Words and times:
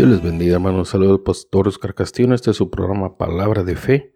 Dios 0.00 0.12
les 0.12 0.22
bendiga, 0.22 0.54
hermanos. 0.54 0.88
Saludos 0.88 1.18
al 1.18 1.24
pastor 1.24 1.68
Oscar 1.68 1.94
Castillo. 1.94 2.32
Este 2.32 2.52
es 2.52 2.56
su 2.56 2.70
programa 2.70 3.18
Palabra 3.18 3.64
de 3.64 3.76
Fe. 3.76 4.14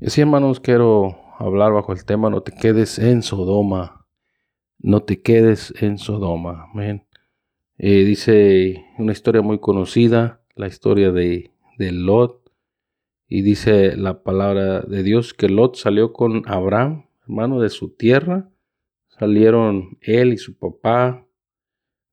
Y 0.01 0.07
así, 0.07 0.22
hermanos, 0.22 0.59
quiero 0.59 1.16
hablar 1.38 1.72
bajo 1.72 1.94
el 1.94 2.03
tema, 2.03 2.29
no 2.29 2.41
te 2.41 2.51
quedes 2.51 3.00
en 3.00 3.22
Sodoma. 3.22 4.06
No 4.79 5.03
te 5.03 5.22
quedes 5.22 5.73
en 5.79 5.97
Sodoma. 5.97 6.68
Amén. 6.73 7.06
Eh, 7.78 8.03
dice 8.03 8.85
una 8.97 9.12
historia 9.12 9.41
muy 9.41 9.59
conocida, 9.59 10.41
la 10.56 10.68
historia 10.68 11.12
de, 11.12 11.53
de 11.78 11.91
Lot. 11.91 12.38
Y 13.31 13.44
dice 13.44 13.95
la 13.95 14.23
palabra 14.23 14.81
de 14.81 15.03
Dios 15.03 15.35
que 15.35 15.50
Lot 15.50 15.75
salió 15.75 16.13
con 16.13 16.41
Abraham, 16.47 17.06
hermano 17.22 17.62
de 17.62 17.69
su 17.69 17.90
tierra. 17.90 18.50
Salieron 19.07 20.00
él 20.01 20.34
y 20.34 20.38
su 20.38 20.57
papá 20.57 21.28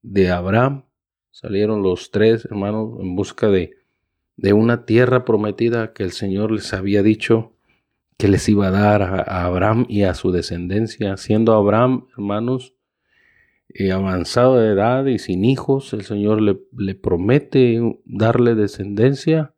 de 0.02 0.30
Abraham. 0.30 0.84
Salieron 1.30 1.82
los 1.82 2.10
tres 2.10 2.44
hermanos 2.44 3.00
en 3.00 3.16
busca 3.16 3.48
de, 3.48 3.76
de 4.36 4.52
una 4.52 4.84
tierra 4.84 5.24
prometida 5.24 5.94
que 5.94 6.02
el 6.02 6.12
Señor 6.12 6.52
les 6.52 6.74
había 6.74 7.02
dicho 7.02 7.54
que 8.18 8.28
les 8.28 8.46
iba 8.50 8.68
a 8.68 8.70
dar 8.70 9.00
a, 9.00 9.46
Abraham 9.46 9.86
y 9.88 10.02
a 10.02 10.12
su 10.12 10.32
descendencia. 10.32 11.16
Siendo 11.16 11.54
Abraham, 11.54 12.08
hermanos, 12.12 12.74
eh, 13.70 13.90
avanzado 13.90 14.58
de 14.58 14.72
edad 14.72 15.06
y 15.06 15.18
sin 15.18 15.46
hijos, 15.46 15.94
el 15.94 16.02
Señor 16.02 16.42
le, 16.42 16.60
le 16.76 16.94
promete 16.94 17.80
darle 18.04 18.54
descendencia 18.54 19.54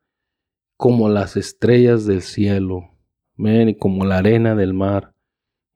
como 0.78 1.09
las 1.09 1.37
estrellas 1.37 2.06
del 2.06 2.22
cielo, 2.22 2.93
y 3.37 3.75
como 3.75 4.05
la 4.05 4.19
arena 4.19 4.55
del 4.55 4.75
mar. 4.75 5.12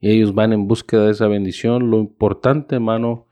Y 0.00 0.10
ellos 0.10 0.32
van 0.32 0.52
en 0.52 0.68
búsqueda 0.68 1.06
de 1.06 1.10
esa 1.10 1.26
bendición. 1.26 1.90
Lo 1.90 1.98
importante, 1.98 2.76
hermano, 2.76 3.26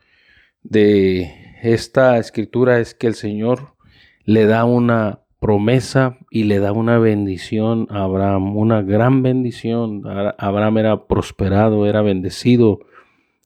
de 0.63 1.33
esta 1.63 2.19
escritura 2.19 2.81
es 2.81 2.93
que 2.93 3.07
el 3.07 3.15
Señor 3.15 3.77
le 4.25 4.47
da 4.47 4.65
una 4.65 5.21
promesa 5.39 6.19
y 6.29 6.45
le 6.45 6.59
da 6.59 6.73
una 6.73 6.99
bendición 6.99 7.87
a 7.89 8.03
Abraham, 8.03 8.57
una 8.57 8.83
gran 8.83 9.23
bendición. 9.23 10.03
Abraham 10.39 10.79
era 10.79 11.07
prosperado, 11.07 11.87
era 11.87 12.03
bendecido, 12.03 12.81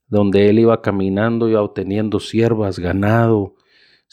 donde 0.08 0.48
él 0.48 0.60
iba 0.60 0.80
caminando, 0.80 1.50
iba 1.50 1.62
obteniendo 1.62 2.20
siervas, 2.20 2.78
ganado, 2.78 3.54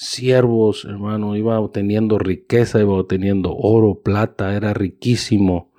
siervos, 0.01 0.83
hermano, 0.85 1.35
iba 1.35 1.59
obteniendo 1.59 2.17
riqueza, 2.17 2.79
iba 2.79 2.95
obteniendo 2.95 3.55
oro, 3.55 4.01
plata, 4.01 4.55
era 4.55 4.73
riquísimo. 4.73 5.71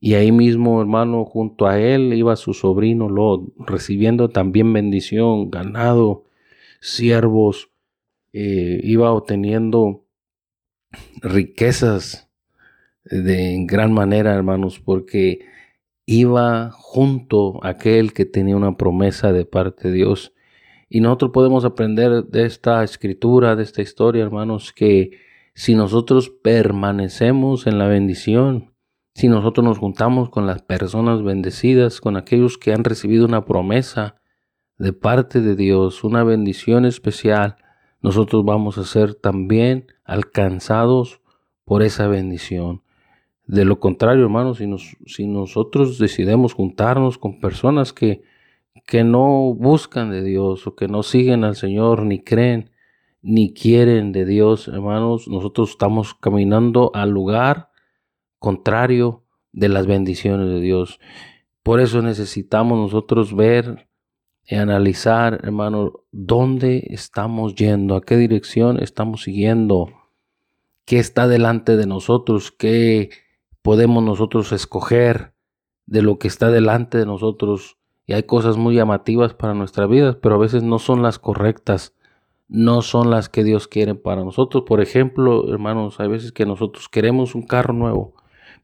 Y 0.00 0.14
ahí 0.14 0.32
mismo, 0.32 0.80
hermano, 0.80 1.26
junto 1.26 1.66
a 1.66 1.78
él 1.78 2.14
iba 2.14 2.36
su 2.36 2.54
sobrino 2.54 3.10
Lot, 3.10 3.52
recibiendo 3.58 4.30
también 4.30 4.72
bendición, 4.72 5.50
ganado, 5.50 6.24
siervos, 6.80 7.70
eh, 8.32 8.80
iba 8.82 9.12
obteniendo 9.12 10.06
riquezas 11.20 12.30
de 13.04 13.54
en 13.54 13.66
gran 13.66 13.92
manera, 13.92 14.34
hermanos, 14.34 14.80
porque 14.80 15.40
iba 16.06 16.70
junto 16.70 17.62
a 17.62 17.70
aquel 17.70 18.14
que 18.14 18.24
tenía 18.24 18.56
una 18.56 18.78
promesa 18.78 19.32
de 19.34 19.44
parte 19.44 19.88
de 19.88 19.96
Dios. 19.96 20.32
Y 20.90 21.00
nosotros 21.00 21.30
podemos 21.30 21.64
aprender 21.64 22.24
de 22.24 22.44
esta 22.44 22.84
escritura, 22.84 23.56
de 23.56 23.62
esta 23.62 23.80
historia, 23.80 24.24
hermanos, 24.24 24.72
que 24.72 25.12
si 25.54 25.76
nosotros 25.76 26.28
permanecemos 26.28 27.68
en 27.68 27.78
la 27.78 27.86
bendición, 27.86 28.74
si 29.14 29.28
nosotros 29.28 29.64
nos 29.64 29.78
juntamos 29.78 30.30
con 30.30 30.46
las 30.46 30.62
personas 30.62 31.22
bendecidas, 31.22 32.00
con 32.00 32.16
aquellos 32.16 32.58
que 32.58 32.72
han 32.72 32.82
recibido 32.82 33.24
una 33.24 33.44
promesa 33.44 34.16
de 34.78 34.92
parte 34.92 35.40
de 35.40 35.54
Dios, 35.54 36.02
una 36.02 36.24
bendición 36.24 36.84
especial, 36.84 37.56
nosotros 38.02 38.44
vamos 38.44 38.76
a 38.76 38.84
ser 38.84 39.14
también 39.14 39.86
alcanzados 40.04 41.20
por 41.64 41.82
esa 41.82 42.08
bendición. 42.08 42.82
De 43.46 43.64
lo 43.64 43.78
contrario, 43.78 44.24
hermanos, 44.24 44.58
si, 45.06 45.26
nosotros 45.26 45.98
decidimos 45.98 46.54
juntarnos 46.54 47.18
con 47.18 47.40
personas 47.40 47.92
que 47.92 48.22
que 48.86 49.04
no 49.04 49.54
buscan 49.54 50.10
de 50.10 50.22
Dios 50.22 50.66
o 50.66 50.74
que 50.74 50.88
no 50.88 51.02
siguen 51.02 51.44
al 51.44 51.56
Señor, 51.56 52.04
ni 52.04 52.22
creen, 52.22 52.70
ni 53.22 53.52
quieren 53.52 54.12
de 54.12 54.24
Dios, 54.24 54.68
hermanos, 54.68 55.28
nosotros 55.28 55.70
estamos 55.70 56.14
caminando 56.14 56.90
al 56.94 57.10
lugar 57.10 57.70
contrario 58.38 59.24
de 59.52 59.68
las 59.68 59.86
bendiciones 59.86 60.48
de 60.48 60.60
Dios. 60.60 61.00
Por 61.62 61.80
eso 61.80 62.02
necesitamos 62.02 62.78
nosotros 62.78 63.34
ver 63.36 63.88
y 64.46 64.56
analizar, 64.56 65.40
hermano, 65.44 66.04
dónde 66.10 66.88
estamos 66.90 67.54
yendo, 67.54 67.94
a 67.94 68.00
qué 68.00 68.16
dirección 68.16 68.82
estamos 68.82 69.22
siguiendo, 69.22 69.90
qué 70.86 70.98
está 70.98 71.28
delante 71.28 71.76
de 71.76 71.86
nosotros, 71.86 72.50
qué 72.50 73.10
podemos 73.62 74.02
nosotros 74.02 74.50
escoger 74.52 75.34
de 75.86 76.02
lo 76.02 76.18
que 76.18 76.28
está 76.28 76.50
delante 76.50 76.98
de 76.98 77.06
nosotros. 77.06 77.78
Y 78.10 78.12
hay 78.12 78.24
cosas 78.24 78.56
muy 78.56 78.74
llamativas 78.74 79.34
para 79.34 79.54
nuestra 79.54 79.86
vida, 79.86 80.18
pero 80.20 80.34
a 80.34 80.38
veces 80.38 80.64
no 80.64 80.80
son 80.80 81.00
las 81.00 81.20
correctas, 81.20 81.94
no 82.48 82.82
son 82.82 83.08
las 83.08 83.28
que 83.28 83.44
Dios 83.44 83.68
quiere 83.68 83.94
para 83.94 84.24
nosotros. 84.24 84.64
Por 84.66 84.80
ejemplo, 84.80 85.48
hermanos, 85.52 86.00
hay 86.00 86.08
veces 86.08 86.32
que 86.32 86.44
nosotros 86.44 86.88
queremos 86.88 87.36
un 87.36 87.42
carro 87.42 87.72
nuevo, 87.72 88.14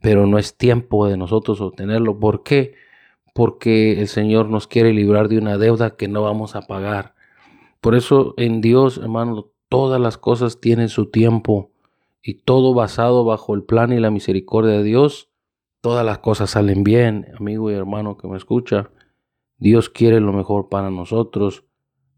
pero 0.00 0.26
no 0.26 0.40
es 0.40 0.56
tiempo 0.56 1.06
de 1.06 1.16
nosotros 1.16 1.60
obtenerlo. 1.60 2.18
¿Por 2.18 2.42
qué? 2.42 2.74
Porque 3.34 4.00
el 4.00 4.08
Señor 4.08 4.48
nos 4.48 4.66
quiere 4.66 4.92
librar 4.92 5.28
de 5.28 5.38
una 5.38 5.58
deuda 5.58 5.94
que 5.94 6.08
no 6.08 6.22
vamos 6.22 6.56
a 6.56 6.62
pagar. 6.62 7.14
Por 7.80 7.94
eso 7.94 8.34
en 8.38 8.60
Dios, 8.60 8.98
hermano, 8.98 9.52
todas 9.68 10.00
las 10.00 10.18
cosas 10.18 10.60
tienen 10.60 10.88
su 10.88 11.08
tiempo 11.08 11.70
y 12.20 12.42
todo 12.42 12.74
basado 12.74 13.24
bajo 13.24 13.54
el 13.54 13.62
plan 13.62 13.92
y 13.92 14.00
la 14.00 14.10
misericordia 14.10 14.72
de 14.72 14.82
Dios, 14.82 15.30
todas 15.82 16.04
las 16.04 16.18
cosas 16.18 16.50
salen 16.50 16.82
bien, 16.82 17.28
amigo 17.38 17.70
y 17.70 17.74
hermano 17.74 18.16
que 18.16 18.26
me 18.26 18.36
escucha. 18.36 18.90
Dios 19.58 19.88
quiere 19.88 20.20
lo 20.20 20.32
mejor 20.32 20.68
para 20.68 20.90
nosotros, 20.90 21.64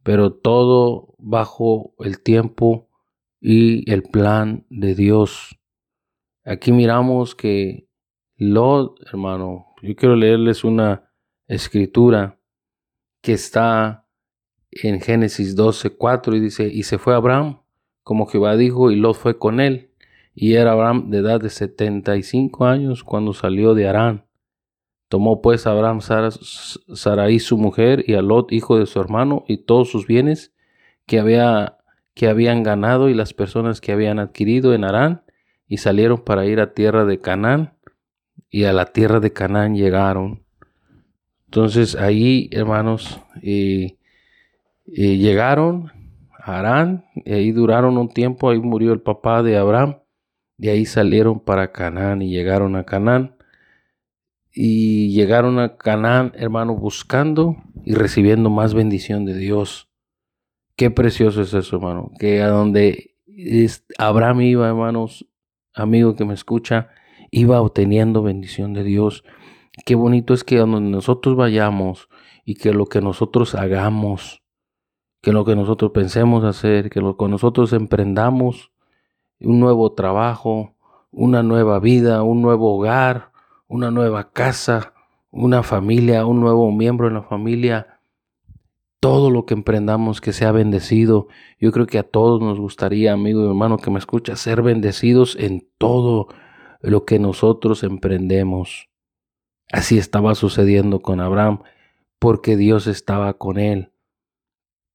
pero 0.02 0.32
todo 0.32 1.14
bajo 1.18 1.94
el 1.98 2.22
tiempo 2.22 2.88
y 3.40 3.90
el 3.90 4.02
plan 4.02 4.66
de 4.70 4.94
Dios. 4.94 5.58
Aquí 6.44 6.72
miramos 6.72 7.34
que 7.34 7.88
Lot, 8.36 9.00
hermano, 9.06 9.74
yo 9.82 9.94
quiero 9.96 10.16
leerles 10.16 10.64
una 10.64 11.10
escritura 11.46 12.40
que 13.20 13.32
está 13.32 14.06
en 14.70 15.00
Génesis 15.00 15.56
12, 15.56 15.96
4 15.96 16.36
y 16.36 16.40
dice, 16.40 16.68
y 16.68 16.84
se 16.84 16.98
fue 16.98 17.14
Abraham, 17.14 17.62
como 18.02 18.26
Jehová 18.26 18.56
dijo, 18.56 18.90
y 18.90 18.96
Lot 18.96 19.16
fue 19.16 19.38
con 19.38 19.60
él. 19.60 19.92
Y 20.34 20.54
era 20.54 20.72
Abraham 20.72 21.10
de 21.10 21.18
edad 21.18 21.40
de 21.40 21.50
setenta 21.50 22.16
y 22.16 22.22
cinco 22.22 22.66
años 22.66 23.02
cuando 23.02 23.32
salió 23.32 23.74
de 23.74 23.88
Arán. 23.88 24.27
Tomó 25.08 25.40
pues 25.40 25.66
Abraham 25.66 26.00
Sarai 26.00 27.38
su 27.38 27.58
mujer 27.58 28.04
y 28.06 28.14
a 28.14 28.22
Lot 28.22 28.52
hijo 28.52 28.78
de 28.78 28.86
su 28.86 29.00
hermano 29.00 29.44
y 29.48 29.58
todos 29.58 29.90
sus 29.90 30.06
bienes 30.06 30.52
que, 31.06 31.18
había, 31.18 31.78
que 32.14 32.28
habían 32.28 32.62
ganado 32.62 33.08
y 33.08 33.14
las 33.14 33.32
personas 33.32 33.80
que 33.80 33.92
habían 33.92 34.18
adquirido 34.18 34.74
en 34.74 34.84
Arán 34.84 35.22
y 35.66 35.78
salieron 35.78 36.18
para 36.18 36.46
ir 36.46 36.60
a 36.60 36.74
tierra 36.74 37.04
de 37.04 37.20
Canaán 37.20 37.74
y 38.50 38.64
a 38.64 38.72
la 38.72 38.86
tierra 38.86 39.20
de 39.20 39.32
Canaán 39.32 39.74
llegaron. 39.74 40.44
Entonces 41.46 41.96
ahí, 41.96 42.50
hermanos, 42.52 43.20
llegaron 44.84 45.90
a 46.38 46.58
Arán 46.58 47.06
y 47.14 47.32
ahí 47.32 47.52
duraron 47.52 47.96
un 47.96 48.08
tiempo, 48.08 48.50
ahí 48.50 48.60
murió 48.60 48.92
el 48.92 49.00
papá 49.00 49.42
de 49.42 49.56
Abraham 49.56 49.96
de 50.58 50.70
ahí 50.70 50.84
salieron 50.86 51.38
para 51.38 51.70
Canaán 51.70 52.20
y 52.20 52.30
llegaron 52.30 52.74
a 52.74 52.84
Canaán. 52.84 53.36
Y 54.60 55.12
llegaron 55.12 55.60
a 55.60 55.76
Canaán, 55.76 56.32
hermano, 56.34 56.74
buscando 56.74 57.58
y 57.84 57.94
recibiendo 57.94 58.50
más 58.50 58.74
bendición 58.74 59.24
de 59.24 59.34
Dios. 59.34 59.88
Qué 60.74 60.90
precioso 60.90 61.42
es 61.42 61.54
eso, 61.54 61.76
hermano. 61.76 62.10
Que 62.18 62.42
a 62.42 62.48
donde 62.48 63.14
Abraham 63.98 64.40
iba, 64.40 64.66
hermanos, 64.66 65.28
amigo 65.74 66.16
que 66.16 66.24
me 66.24 66.34
escucha, 66.34 66.88
iba 67.30 67.60
obteniendo 67.60 68.24
bendición 68.24 68.72
de 68.72 68.82
Dios. 68.82 69.22
Qué 69.86 69.94
bonito 69.94 70.34
es 70.34 70.42
que 70.42 70.56
donde 70.56 70.80
nosotros 70.80 71.36
vayamos 71.36 72.08
y 72.44 72.56
que 72.56 72.72
lo 72.72 72.86
que 72.86 73.00
nosotros 73.00 73.54
hagamos, 73.54 74.42
que 75.22 75.32
lo 75.32 75.44
que 75.44 75.54
nosotros 75.54 75.92
pensemos 75.92 76.42
hacer, 76.42 76.90
que 76.90 77.00
lo 77.00 77.16
que 77.16 77.28
nosotros 77.28 77.72
emprendamos, 77.72 78.72
un 79.38 79.60
nuevo 79.60 79.92
trabajo, 79.92 80.74
una 81.12 81.44
nueva 81.44 81.78
vida, 81.78 82.24
un 82.24 82.42
nuevo 82.42 82.76
hogar, 82.76 83.30
una 83.68 83.90
nueva 83.90 84.32
casa, 84.32 84.94
una 85.30 85.62
familia, 85.62 86.26
un 86.26 86.40
nuevo 86.40 86.72
miembro 86.72 87.06
en 87.06 87.14
la 87.14 87.22
familia. 87.22 88.00
Todo 89.00 89.30
lo 89.30 89.46
que 89.46 89.54
emprendamos 89.54 90.20
que 90.20 90.32
sea 90.32 90.50
bendecido. 90.50 91.28
Yo 91.60 91.70
creo 91.70 91.86
que 91.86 91.98
a 91.98 92.02
todos 92.02 92.40
nos 92.40 92.58
gustaría, 92.58 93.12
amigo 93.12 93.44
y 93.44 93.46
hermano 93.46 93.76
que 93.76 93.90
me 93.90 93.98
escucha, 93.98 94.34
ser 94.34 94.62
bendecidos 94.62 95.36
en 95.36 95.68
todo 95.78 96.28
lo 96.80 97.04
que 97.04 97.18
nosotros 97.18 97.84
emprendemos. 97.84 98.88
Así 99.70 99.98
estaba 99.98 100.34
sucediendo 100.34 101.00
con 101.00 101.20
Abraham, 101.20 101.62
porque 102.18 102.56
Dios 102.56 102.86
estaba 102.86 103.34
con 103.34 103.58
él, 103.58 103.92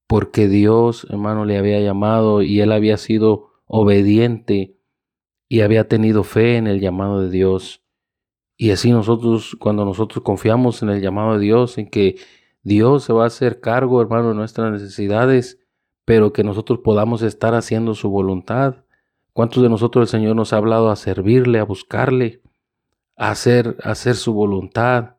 porque 0.06 0.48
Dios, 0.48 1.06
hermano, 1.08 1.44
le 1.44 1.56
había 1.56 1.80
llamado 1.80 2.42
y 2.42 2.60
él 2.60 2.72
había 2.72 2.96
sido 2.96 3.52
obediente 3.66 4.76
y 5.48 5.60
había 5.60 5.88
tenido 5.88 6.24
fe 6.24 6.56
en 6.56 6.66
el 6.66 6.80
llamado 6.80 7.20
de 7.20 7.30
Dios. 7.30 7.83
Y 8.56 8.70
así 8.70 8.90
nosotros, 8.90 9.56
cuando 9.58 9.84
nosotros 9.84 10.22
confiamos 10.22 10.82
en 10.82 10.90
el 10.90 11.00
llamado 11.00 11.34
de 11.34 11.40
Dios, 11.40 11.76
en 11.78 11.90
que 11.90 12.16
Dios 12.62 13.04
se 13.04 13.12
va 13.12 13.24
a 13.24 13.26
hacer 13.26 13.60
cargo, 13.60 14.00
hermano, 14.00 14.28
de 14.28 14.34
nuestras 14.34 14.70
necesidades, 14.70 15.58
pero 16.04 16.32
que 16.32 16.44
nosotros 16.44 16.80
podamos 16.84 17.22
estar 17.22 17.54
haciendo 17.54 17.94
su 17.94 18.10
voluntad. 18.10 18.84
¿Cuántos 19.32 19.62
de 19.62 19.68
nosotros 19.68 20.02
el 20.02 20.20
Señor 20.20 20.36
nos 20.36 20.52
ha 20.52 20.58
hablado 20.58 20.90
a 20.90 20.96
servirle, 20.96 21.58
a 21.58 21.64
buscarle, 21.64 22.42
a 23.16 23.30
hacer, 23.30 23.76
a 23.82 23.90
hacer 23.90 24.14
su 24.14 24.32
voluntad, 24.32 25.16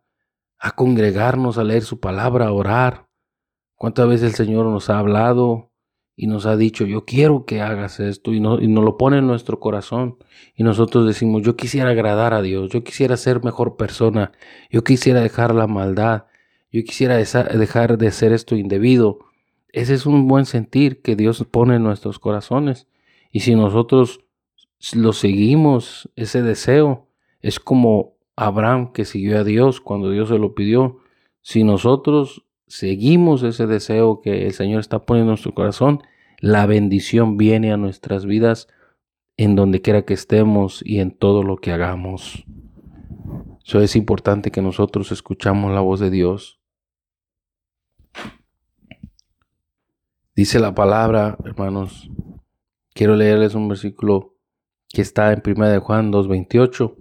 a 0.57 0.71
congregarnos, 0.71 1.57
a 1.57 1.63
leer 1.63 1.83
su 1.83 1.99
palabra, 1.99 2.47
a 2.47 2.53
orar? 2.53 3.09
¿Cuántas 3.75 4.07
veces 4.07 4.29
el 4.29 4.35
Señor 4.35 4.65
nos 4.67 4.89
ha 4.89 4.99
hablado 4.99 5.71
y 6.15 6.27
nos 6.27 6.45
ha 6.45 6.55
dicho, 6.55 6.85
yo 6.85 7.03
quiero 7.05 7.45
que 7.45 7.61
hagas 7.61 7.99
esto, 7.99 8.33
y, 8.33 8.39
no, 8.39 8.61
y 8.61 8.67
nos 8.67 8.83
lo 8.85 8.97
pone 8.97 9.17
en 9.17 9.27
nuestro 9.27 9.59
corazón, 9.59 10.17
y 10.55 10.63
nosotros 10.63 11.05
decimos, 11.05 11.43
yo 11.43 11.55
quisiera 11.55 11.89
agradar 11.89 12.33
a 12.33 12.41
Dios, 12.41 12.69
yo 12.69 12.83
quisiera 12.83 13.17
ser 13.17 13.43
mejor 13.43 13.75
persona, 13.75 14.31
yo 14.69 14.83
quisiera 14.83 15.21
dejar 15.21 15.53
la 15.53 15.67
maldad, 15.67 16.25
yo 16.71 16.83
quisiera 16.83 17.17
dejar 17.17 17.97
de 17.97 18.11
ser 18.11 18.33
esto 18.33 18.55
indebido. 18.55 19.19
Ese 19.71 19.93
es 19.93 20.05
un 20.05 20.27
buen 20.27 20.45
sentir 20.45 21.01
que 21.01 21.15
Dios 21.15 21.45
pone 21.49 21.75
en 21.75 21.83
nuestros 21.83 22.19
corazones, 22.19 22.87
y 23.31 23.41
si 23.41 23.55
nosotros 23.55 24.21
lo 24.93 25.11
seguimos, 25.13 26.09
ese 26.15 26.41
deseo, 26.41 27.07
es 27.41 27.59
como 27.59 28.15
Abraham 28.35 28.91
que 28.93 29.05
siguió 29.05 29.39
a 29.39 29.43
Dios 29.43 29.81
cuando 29.81 30.09
Dios 30.09 30.29
se 30.29 30.37
lo 30.37 30.55
pidió. 30.55 30.99
Si 31.41 31.63
nosotros 31.63 32.44
seguimos 32.67 33.43
ese 33.43 33.67
deseo 33.67 34.21
que 34.21 34.45
el 34.45 34.53
Señor 34.53 34.79
está 34.79 35.05
poniendo 35.05 35.29
en 35.29 35.33
nuestro 35.33 35.53
corazón, 35.53 36.01
la 36.39 36.65
bendición 36.65 37.37
viene 37.37 37.71
a 37.71 37.77
nuestras 37.77 38.25
vidas 38.25 38.67
en 39.37 39.55
donde 39.55 39.81
quiera 39.81 40.03
que 40.03 40.13
estemos 40.13 40.81
y 40.85 40.99
en 40.99 41.11
todo 41.11 41.43
lo 41.43 41.57
que 41.57 41.71
hagamos. 41.71 42.45
Eso 43.65 43.81
es 43.81 43.95
importante 43.95 44.51
que 44.51 44.61
nosotros 44.61 45.11
escuchamos 45.11 45.71
la 45.71 45.81
voz 45.81 45.99
de 45.99 46.09
Dios. 46.09 46.59
Dice 50.35 50.59
la 50.59 50.75
palabra, 50.75 51.37
hermanos. 51.45 52.09
Quiero 52.93 53.15
leerles 53.15 53.55
un 53.55 53.67
versículo 53.67 54.35
que 54.89 55.01
está 55.01 55.33
en 55.33 55.41
1 55.41 55.69
de 55.69 55.79
Juan 55.79 56.11
2:28. 56.11 56.95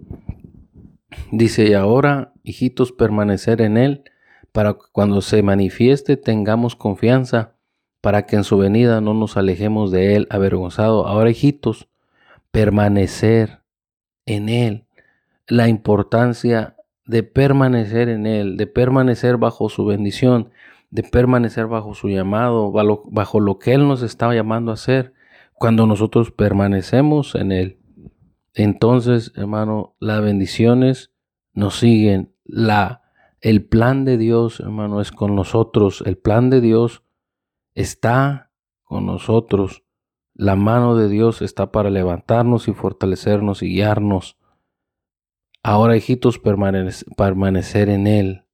Dice, 1.31 1.67
"Y 1.69 1.73
ahora, 1.73 2.33
hijitos, 2.43 2.91
permanecer 2.91 3.61
en 3.61 3.77
él." 3.77 4.03
Para 4.55 4.75
que 4.75 4.85
cuando 4.93 5.19
se 5.19 5.43
manifieste 5.43 6.15
tengamos 6.15 6.77
confianza, 6.77 7.57
para 7.99 8.25
que 8.25 8.37
en 8.37 8.45
su 8.45 8.57
venida 8.57 9.01
no 9.01 9.13
nos 9.13 9.35
alejemos 9.35 9.91
de 9.91 10.15
Él 10.15 10.27
avergonzado. 10.29 11.07
Ahora, 11.07 11.29
hijitos, 11.29 11.89
permanecer 12.51 13.63
en 14.25 14.47
Él, 14.47 14.85
la 15.47 15.67
importancia 15.67 16.77
de 17.05 17.23
permanecer 17.23 18.07
en 18.07 18.25
Él, 18.25 18.55
de 18.55 18.65
permanecer 18.65 19.35
bajo 19.35 19.67
su 19.67 19.85
bendición, 19.85 20.51
de 20.89 21.03
permanecer 21.03 21.67
bajo 21.67 21.93
su 21.93 22.07
llamado, 22.07 22.71
bajo 22.71 23.41
lo 23.41 23.59
que 23.59 23.73
Él 23.73 23.85
nos 23.85 24.03
está 24.03 24.33
llamando 24.33 24.71
a 24.71 24.75
hacer. 24.75 25.13
Cuando 25.53 25.85
nosotros 25.85 26.31
permanecemos 26.31 27.35
en 27.35 27.51
Él, 27.51 27.79
entonces, 28.53 29.33
hermano, 29.35 29.97
las 29.99 30.21
bendiciones 30.21 31.11
nos 31.53 31.77
siguen, 31.77 32.33
la 32.45 33.04
el 33.45 33.63
plan 33.63 34.05
de 34.05 34.17
Dios, 34.17 34.59
hermano, 34.59 35.01
es 35.01 35.11
con 35.11 35.35
nosotros. 35.35 36.01
El 36.07 36.17
plan 36.17 36.49
de 36.49 36.61
Dios 36.61 37.03
está 37.75 38.51
con 38.81 39.05
nosotros. 39.05 39.83
La 40.33 40.55
mano 40.55 40.95
de 40.95 41.07
Dios 41.09 41.43
está 41.43 41.71
para 41.71 41.91
levantarnos 41.91 42.67
y 42.67 42.73
fortalecernos 42.73 43.61
y 43.61 43.67
guiarnos. 43.67 44.35
Ahora, 45.61 45.95
hijitos, 45.95 46.39
permanecer 46.39 47.89
en 47.89 48.07
Él. 48.07 48.45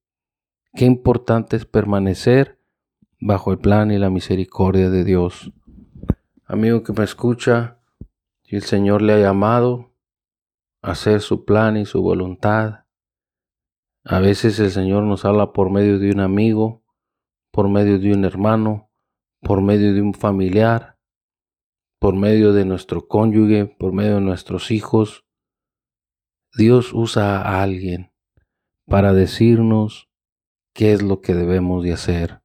Qué 0.73 0.83
importante 0.83 1.55
es 1.55 1.65
permanecer 1.65 2.59
bajo 3.21 3.53
el 3.53 3.59
plan 3.59 3.91
y 3.91 3.97
la 3.97 4.09
misericordia 4.09 4.89
de 4.89 5.05
Dios. 5.05 5.53
Amigo 6.43 6.83
que 6.83 6.91
me 6.91 7.05
escucha, 7.05 7.79
si 8.43 8.57
el 8.57 8.63
Señor 8.63 9.01
le 9.01 9.13
ha 9.13 9.19
llamado 9.19 9.93
a 10.81 10.91
hacer 10.91 11.21
su 11.21 11.45
plan 11.45 11.77
y 11.77 11.85
su 11.85 12.01
voluntad, 12.01 12.80
a 14.03 14.19
veces 14.19 14.59
el 14.59 14.71
Señor 14.71 15.03
nos 15.03 15.25
habla 15.25 15.53
por 15.53 15.69
medio 15.69 15.99
de 15.99 16.11
un 16.11 16.19
amigo, 16.19 16.83
por 17.51 17.69
medio 17.69 17.99
de 17.99 18.13
un 18.13 18.25
hermano, 18.25 18.89
por 19.41 19.61
medio 19.61 19.93
de 19.93 20.01
un 20.01 20.13
familiar, 20.13 20.97
por 21.99 22.15
medio 22.15 22.53
de 22.53 22.65
nuestro 22.65 23.07
cónyuge, 23.07 23.65
por 23.65 23.93
medio 23.93 24.15
de 24.15 24.21
nuestros 24.21 24.71
hijos. 24.71 25.25
Dios 26.57 26.93
usa 26.93 27.41
a 27.41 27.61
alguien 27.61 28.11
para 28.85 29.13
decirnos 29.13 30.09
qué 30.73 30.93
es 30.93 31.01
lo 31.01 31.21
que 31.21 31.33
debemos 31.33 31.83
de 31.83 31.93
hacer. 31.93 32.41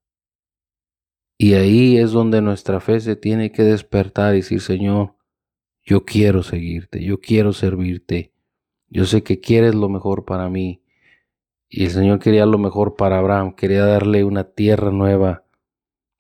Y 1.38 1.54
ahí 1.54 1.98
es 1.98 2.12
donde 2.12 2.40
nuestra 2.40 2.80
fe 2.80 3.00
se 3.00 3.16
tiene 3.16 3.52
que 3.52 3.62
despertar 3.62 4.34
y 4.34 4.38
decir, 4.38 4.60
Señor, 4.60 5.16
yo 5.82 6.04
quiero 6.04 6.42
seguirte, 6.42 7.04
yo 7.04 7.20
quiero 7.20 7.52
servirte, 7.52 8.32
yo 8.88 9.04
sé 9.04 9.22
que 9.22 9.40
quieres 9.40 9.74
lo 9.74 9.88
mejor 9.88 10.24
para 10.24 10.48
mí. 10.48 10.82
Y 11.68 11.84
el 11.84 11.90
Señor 11.90 12.18
quería 12.20 12.46
lo 12.46 12.58
mejor 12.58 12.94
para 12.96 13.18
Abraham, 13.18 13.54
quería 13.54 13.84
darle 13.84 14.24
una 14.24 14.44
tierra 14.44 14.90
nueva, 14.90 15.44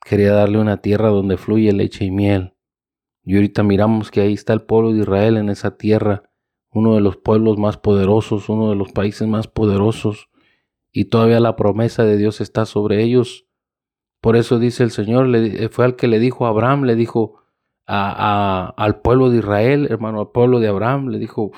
quería 0.04 0.32
darle 0.32 0.58
una 0.58 0.78
tierra 0.78 1.08
donde 1.08 1.36
fluye 1.36 1.72
leche 1.72 2.04
y 2.04 2.10
miel. 2.10 2.54
Y 3.22 3.36
ahorita 3.36 3.62
miramos 3.62 4.10
que 4.10 4.20
ahí 4.20 4.32
está 4.32 4.52
el 4.52 4.62
pueblo 4.62 4.92
de 4.92 5.00
Israel 5.00 5.36
en 5.36 5.48
esa 5.48 5.76
tierra, 5.76 6.30
uno 6.70 6.94
de 6.94 7.00
los 7.00 7.16
pueblos 7.16 7.58
más 7.58 7.76
poderosos, 7.76 8.48
uno 8.48 8.70
de 8.70 8.76
los 8.76 8.92
países 8.92 9.26
más 9.26 9.48
poderosos, 9.48 10.28
y 10.92 11.06
todavía 11.06 11.40
la 11.40 11.56
promesa 11.56 12.04
de 12.04 12.16
Dios 12.16 12.40
está 12.40 12.66
sobre 12.66 13.02
ellos. 13.02 13.46
Por 14.20 14.36
eso 14.36 14.58
dice 14.58 14.82
el 14.82 14.90
Señor, 14.90 15.28
fue 15.70 15.84
al 15.84 15.96
que 15.96 16.08
le 16.08 16.18
dijo 16.18 16.46
a 16.46 16.48
Abraham, 16.48 16.84
le 16.84 16.96
dijo 16.96 17.42
al 17.86 19.00
pueblo 19.00 19.30
de 19.30 19.38
Israel, 19.38 19.86
hermano, 19.90 20.20
al 20.20 20.30
pueblo 20.32 20.58
de 20.58 20.68
Abraham, 20.68 21.08
le 21.08 21.18
dijo, 21.18 21.52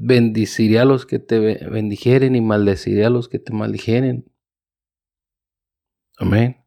bendiciré 0.00 0.78
a 0.78 0.84
los 0.84 1.06
que 1.06 1.18
te 1.18 1.40
bendijeren 1.40 2.36
y 2.36 2.40
maldeciré 2.40 3.04
a 3.04 3.10
los 3.10 3.28
que 3.28 3.40
te 3.40 3.52
maldijeren. 3.52 4.30
Amén. 6.16 6.64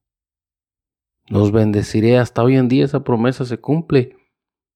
Los 1.27 1.53
bendeciré. 1.53 2.17
Hasta 2.17 2.43
hoy 2.43 2.57
en 2.57 2.67
día 2.67 2.83
esa 2.83 3.05
promesa 3.05 3.45
se 3.45 3.57
cumple. 3.57 4.17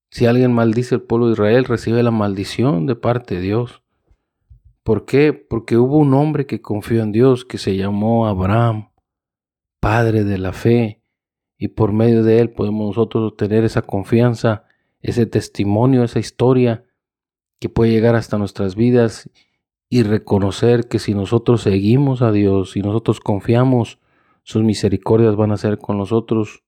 Si 0.10 0.26
alguien 0.26 0.54
maldice 0.54 0.96
al 0.96 1.02
pueblo 1.02 1.28
de 1.28 1.34
Israel, 1.34 1.66
recibe 1.66 2.02
la 2.02 2.12
maldición 2.12 2.86
de 2.86 2.96
parte 2.96 3.36
de 3.36 3.42
Dios. 3.42 3.84
¿Por 4.84 5.06
qué? 5.06 5.34
Porque 5.34 5.76
hubo 5.76 5.98
un 5.98 6.14
hombre 6.14 6.46
que 6.46 6.62
confió 6.62 7.04
en 7.04 7.12
Dios 7.12 7.44
que 7.44 7.58
se 7.58 7.76
llamó 7.76 8.26
Abraham, 8.26 8.92
padre 9.82 10.24
de 10.24 10.38
la 10.38 10.54
fe, 10.54 11.02
y 11.58 11.70
por 11.70 11.92
medio 11.92 12.24
de 12.24 12.40
él 12.40 12.52
podemos 12.52 12.88
nosotros 12.88 13.34
obtener 13.34 13.66
esa 13.66 13.82
confianza, 13.82 14.64
ese 15.02 15.26
testimonio, 15.26 16.04
esa 16.04 16.20
historia 16.20 16.85
que 17.66 17.70
puede 17.70 17.90
llegar 17.90 18.14
hasta 18.14 18.38
nuestras 18.38 18.76
vidas 18.76 19.28
y 19.90 20.04
reconocer 20.04 20.88
que 20.88 21.00
si 21.00 21.16
nosotros 21.16 21.64
seguimos 21.64 22.22
a 22.22 22.32
Dios, 22.32 22.74
si 22.74 22.82
nosotros 22.82 23.20
confiamos, 23.20 23.98
sus 24.44 24.62
misericordias 24.62 25.36
van 25.36 25.52
a 25.52 25.58
ser 25.58 25.80
con 25.80 25.98
nosotros. 25.98 26.64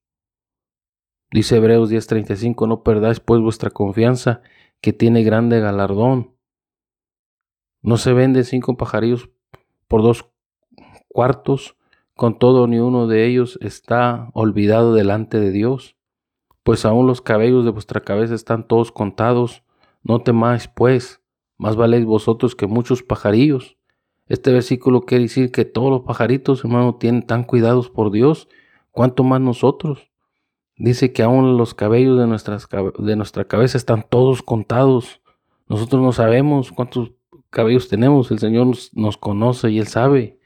Dice 1.31 1.57
Hebreos 1.57 1.91
10:35, 1.91 2.67
no 2.67 2.81
perdáis 2.81 3.19
pues 3.19 3.41
vuestra 3.41 3.69
confianza, 3.69 4.41
que 4.81 4.91
tiene 4.91 5.21
grande 5.21 5.59
galardón. 5.59 6.33
No 7.83 7.97
se 7.97 8.13
vende 8.13 8.43
cinco 8.43 8.75
pajarillos 8.75 9.29
por 9.87 10.01
dos 10.01 10.31
cuartos, 11.09 11.77
con 12.15 12.39
todo 12.39 12.65
ni 12.65 12.79
uno 12.79 13.05
de 13.05 13.27
ellos 13.27 13.59
está 13.61 14.31
olvidado 14.33 14.95
delante 14.95 15.39
de 15.39 15.51
Dios, 15.51 15.95
pues 16.63 16.85
aún 16.85 17.05
los 17.05 17.21
cabellos 17.21 17.65
de 17.65 17.69
vuestra 17.69 18.01
cabeza 18.01 18.33
están 18.33 18.67
todos 18.67 18.91
contados. 18.91 19.61
No 20.07 20.21
temáis, 20.21 20.69
pues, 20.69 21.21
más 21.57 21.75
valéis 21.75 22.05
vosotros 22.05 22.55
que 22.55 22.65
muchos 22.65 23.03
pajarillos. 23.03 23.75
Este 24.29 24.53
versículo 24.53 25.01
quiere 25.01 25.23
decir 25.23 25.51
que 25.51 25.65
todos 25.65 25.89
los 25.89 26.03
pajaritos, 26.03 26.63
hermano, 26.63 26.95
tienen 26.95 27.23
tan 27.23 27.43
cuidados 27.43 27.89
por 27.89 28.09
Dios, 28.09 28.47
cuanto 28.91 29.25
más 29.25 29.41
nosotros. 29.41 30.09
Dice 30.77 31.11
que 31.11 31.23
aún 31.23 31.57
los 31.57 31.73
cabellos 31.73 32.17
de, 32.17 32.25
nuestras, 32.25 32.69
de 32.99 33.15
nuestra 33.17 33.43
cabeza 33.49 33.77
están 33.77 34.05
todos 34.09 34.41
contados. 34.41 35.19
Nosotros 35.67 36.01
no 36.01 36.13
sabemos 36.13 36.71
cuántos 36.71 37.11
cabellos 37.49 37.89
tenemos, 37.89 38.31
el 38.31 38.39
Señor 38.39 38.67
nos, 38.67 38.93
nos 38.93 39.17
conoce 39.17 39.71
y 39.71 39.79
Él 39.79 39.87
sabe. 39.87 40.39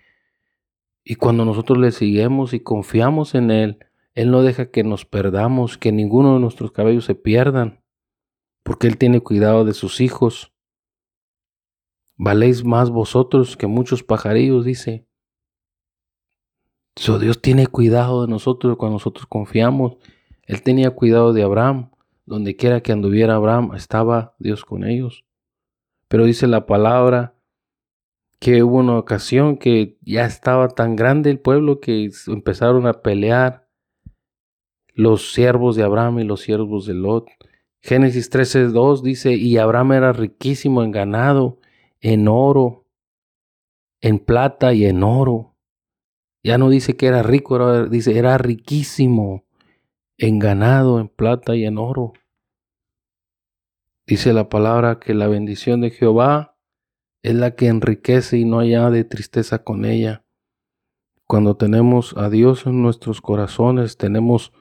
Y 1.03 1.15
cuando 1.15 1.45
nosotros 1.45 1.77
le 1.77 1.91
seguimos 1.91 2.55
y 2.55 2.61
confiamos 2.61 3.35
en 3.35 3.51
Él, 3.51 3.77
Él 4.15 4.31
no 4.31 4.41
deja 4.41 4.71
que 4.71 4.83
nos 4.83 5.05
perdamos, 5.05 5.77
que 5.77 5.91
ninguno 5.91 6.33
de 6.33 6.39
nuestros 6.39 6.71
cabellos 6.71 7.05
se 7.05 7.13
pierdan 7.13 7.80
porque 8.63 8.87
Él 8.87 8.97
tiene 8.97 9.21
cuidado 9.21 9.65
de 9.65 9.73
sus 9.73 10.01
hijos. 10.01 10.51
Valéis 12.17 12.63
más 12.63 12.89
vosotros 12.89 13.57
que 13.57 13.67
muchos 13.67 14.03
pajarillos, 14.03 14.65
dice. 14.65 15.07
So, 16.95 17.19
Dios 17.19 17.41
tiene 17.41 17.67
cuidado 17.67 18.25
de 18.25 18.27
nosotros 18.27 18.77
cuando 18.77 18.95
nosotros 18.95 19.25
confiamos. 19.25 19.97
Él 20.45 20.61
tenía 20.61 20.91
cuidado 20.91 21.33
de 21.33 21.43
Abraham. 21.43 21.91
Donde 22.25 22.55
quiera 22.55 22.81
que 22.81 22.91
anduviera 22.91 23.35
Abraham, 23.35 23.73
estaba 23.75 24.35
Dios 24.39 24.63
con 24.63 24.85
ellos. 24.85 25.25
Pero 26.07 26.25
dice 26.25 26.47
la 26.47 26.65
palabra 26.65 27.35
que 28.39 28.63
hubo 28.63 28.77
una 28.77 28.97
ocasión 28.97 29.57
que 29.57 29.97
ya 30.01 30.25
estaba 30.25 30.67
tan 30.69 30.95
grande 30.95 31.29
el 31.29 31.39
pueblo 31.39 31.79
que 31.79 32.09
empezaron 32.27 32.87
a 32.87 33.01
pelear 33.01 33.67
los 34.93 35.33
siervos 35.33 35.75
de 35.75 35.83
Abraham 35.83 36.19
y 36.19 36.23
los 36.23 36.41
siervos 36.41 36.85
de 36.85 36.93
Lot. 36.93 37.27
Génesis 37.83 38.31
13.2 38.31 39.01
dice, 39.01 39.33
y 39.33 39.57
Abraham 39.57 39.93
era 39.93 40.13
riquísimo 40.13 40.83
en 40.83 40.91
ganado, 40.91 41.59
en 41.99 42.27
oro, 42.27 42.85
en 44.01 44.19
plata 44.19 44.73
y 44.73 44.85
en 44.85 45.03
oro. 45.03 45.55
Ya 46.43 46.57
no 46.57 46.69
dice 46.69 46.95
que 46.95 47.07
era 47.07 47.23
rico, 47.23 47.87
dice, 47.87 48.17
era 48.17 48.37
riquísimo 48.37 49.45
en 50.17 50.39
ganado, 50.39 50.99
en 50.99 51.07
plata 51.07 51.55
y 51.55 51.65
en 51.65 51.77
oro. 51.77 52.13
Dice 54.05 54.33
la 54.33 54.49
palabra 54.49 54.99
que 54.99 55.13
la 55.13 55.27
bendición 55.27 55.81
de 55.81 55.91
Jehová 55.91 56.57
es 57.23 57.35
la 57.35 57.55
que 57.55 57.67
enriquece 57.67 58.37
y 58.37 58.45
no 58.45 58.59
hay 58.59 58.71
de 58.71 59.03
tristeza 59.03 59.63
con 59.63 59.85
ella. 59.85 60.25
Cuando 61.27 61.55
tenemos 61.55 62.15
a 62.17 62.29
Dios 62.29 62.65
en 62.65 62.81
nuestros 62.81 63.21
corazones, 63.21 63.97
tenemos 63.97 64.51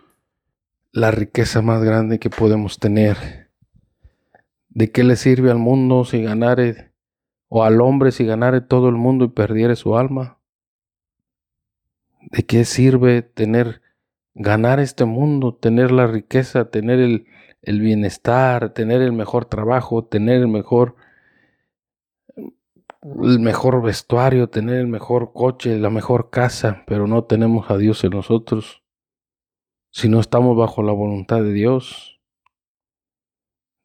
la 0.92 1.12
riqueza 1.12 1.62
más 1.62 1.82
grande 1.84 2.18
que 2.18 2.30
podemos 2.30 2.78
tener. 2.78 3.50
¿De 4.68 4.90
qué 4.90 5.04
le 5.04 5.16
sirve 5.16 5.50
al 5.50 5.58
mundo 5.58 6.04
si 6.04 6.22
ganare, 6.22 6.92
o 7.48 7.62
al 7.64 7.80
hombre 7.80 8.10
si 8.10 8.24
ganare 8.24 8.60
todo 8.60 8.88
el 8.88 8.96
mundo 8.96 9.24
y 9.24 9.28
perdiere 9.28 9.76
su 9.76 9.96
alma? 9.96 10.38
¿De 12.20 12.44
qué 12.44 12.64
sirve 12.64 13.22
tener, 13.22 13.82
ganar 14.34 14.80
este 14.80 15.04
mundo, 15.04 15.54
tener 15.54 15.92
la 15.92 16.06
riqueza, 16.06 16.70
tener 16.70 16.98
el, 16.98 17.26
el 17.62 17.80
bienestar, 17.80 18.72
tener 18.72 19.00
el 19.00 19.12
mejor 19.12 19.44
trabajo, 19.44 20.04
tener 20.04 20.40
el 20.40 20.48
mejor, 20.48 20.96
el 22.36 23.40
mejor 23.40 23.82
vestuario, 23.82 24.48
tener 24.48 24.76
el 24.76 24.88
mejor 24.88 25.32
coche, 25.32 25.78
la 25.78 25.90
mejor 25.90 26.30
casa, 26.30 26.82
pero 26.86 27.06
no 27.06 27.24
tenemos 27.24 27.70
a 27.70 27.76
Dios 27.76 28.02
en 28.04 28.10
nosotros? 28.10 28.79
Si 29.90 30.08
no 30.08 30.20
estamos 30.20 30.56
bajo 30.56 30.82
la 30.82 30.92
voluntad 30.92 31.42
de 31.42 31.52
Dios? 31.52 32.20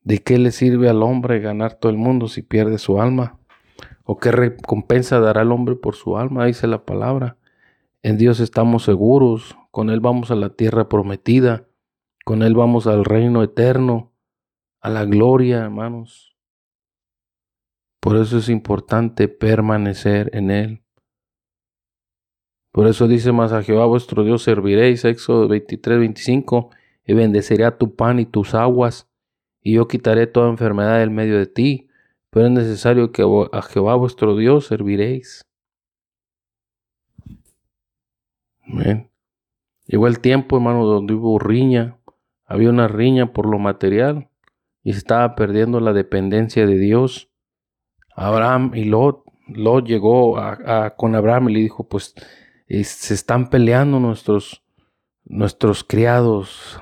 ¿De 0.01 0.19
qué 0.19 0.37
le 0.37 0.51
sirve 0.51 0.87
al 0.87 1.01
hombre 1.01 1.39
ganar 1.39 1.75
todo 1.75 1.91
el 1.91 1.97
mundo 1.97 2.27
si 2.27 2.43
pierde 2.43 2.77
su 2.77 3.01
alma? 3.01 3.39
¿O 4.03 4.17
qué 4.17 4.31
recompensa 4.31 5.19
dará 5.19 5.41
el 5.41 5.51
hombre 5.51 5.75
por 5.75 5.95
su 5.95 6.17
alma? 6.17 6.45
Dice 6.45 6.67
la 6.67 6.85
palabra. 6.85 7.37
En 8.03 8.17
Dios 8.17 8.39
estamos 8.39 8.83
seguros, 8.83 9.57
con 9.71 9.89
Él 9.89 9.99
vamos 9.99 10.29
a 10.29 10.35
la 10.35 10.49
tierra 10.49 10.87
prometida, 10.89 11.67
con 12.23 12.43
Él 12.43 12.53
vamos 12.53 12.85
al 12.85 13.03
reino 13.03 13.41
eterno, 13.41 14.13
a 14.79 14.91
la 14.91 15.05
gloria, 15.05 15.63
hermanos. 15.63 16.37
Por 17.99 18.17
eso 18.17 18.37
es 18.37 18.49
importante 18.49 19.27
permanecer 19.27 20.29
en 20.35 20.51
Él. 20.51 20.84
Por 22.75 22.87
eso 22.87 23.07
dice 23.07 23.31
más 23.31 23.53
a 23.53 23.63
Jehová 23.63 23.85
vuestro 23.85 24.25
Dios 24.25 24.43
serviréis, 24.43 25.05
Éxodo 25.05 25.47
23, 25.47 25.97
25, 25.97 26.71
y 27.05 27.13
bendeciré 27.13 27.63
a 27.63 27.77
tu 27.77 27.95
pan 27.95 28.19
y 28.19 28.25
tus 28.25 28.53
aguas, 28.53 29.07
y 29.61 29.75
yo 29.75 29.87
quitaré 29.87 30.27
toda 30.27 30.49
enfermedad 30.49 30.99
del 30.99 31.09
medio 31.09 31.37
de 31.37 31.45
ti, 31.45 31.87
pero 32.29 32.47
es 32.47 32.51
necesario 32.51 33.13
que 33.13 33.23
a 33.53 33.61
Jehová 33.61 33.95
vuestro 33.95 34.35
Dios 34.35 34.67
serviréis. 34.67 35.45
Amén. 38.67 39.09
Llegó 39.85 40.07
el 40.07 40.19
tiempo, 40.19 40.57
hermano, 40.57 40.83
donde 40.83 41.13
hubo 41.13 41.39
riña, 41.39 41.97
había 42.45 42.69
una 42.69 42.89
riña 42.89 43.31
por 43.31 43.45
lo 43.45 43.57
material, 43.57 44.27
y 44.83 44.91
se 44.91 44.97
estaba 44.97 45.33
perdiendo 45.35 45.79
la 45.79 45.93
dependencia 45.93 46.67
de 46.67 46.77
Dios. 46.77 47.29
Abraham 48.17 48.73
y 48.75 48.83
Lot, 48.83 49.23
Lot 49.47 49.87
llegó 49.87 50.35
con 50.97 51.15
Abraham 51.15 51.47
y 51.47 51.53
le 51.53 51.59
dijo, 51.61 51.87
pues 51.87 52.13
se 52.67 53.13
están 53.13 53.49
peleando 53.49 53.99
nuestros, 53.99 54.63
nuestros 55.23 55.83
criados, 55.83 56.81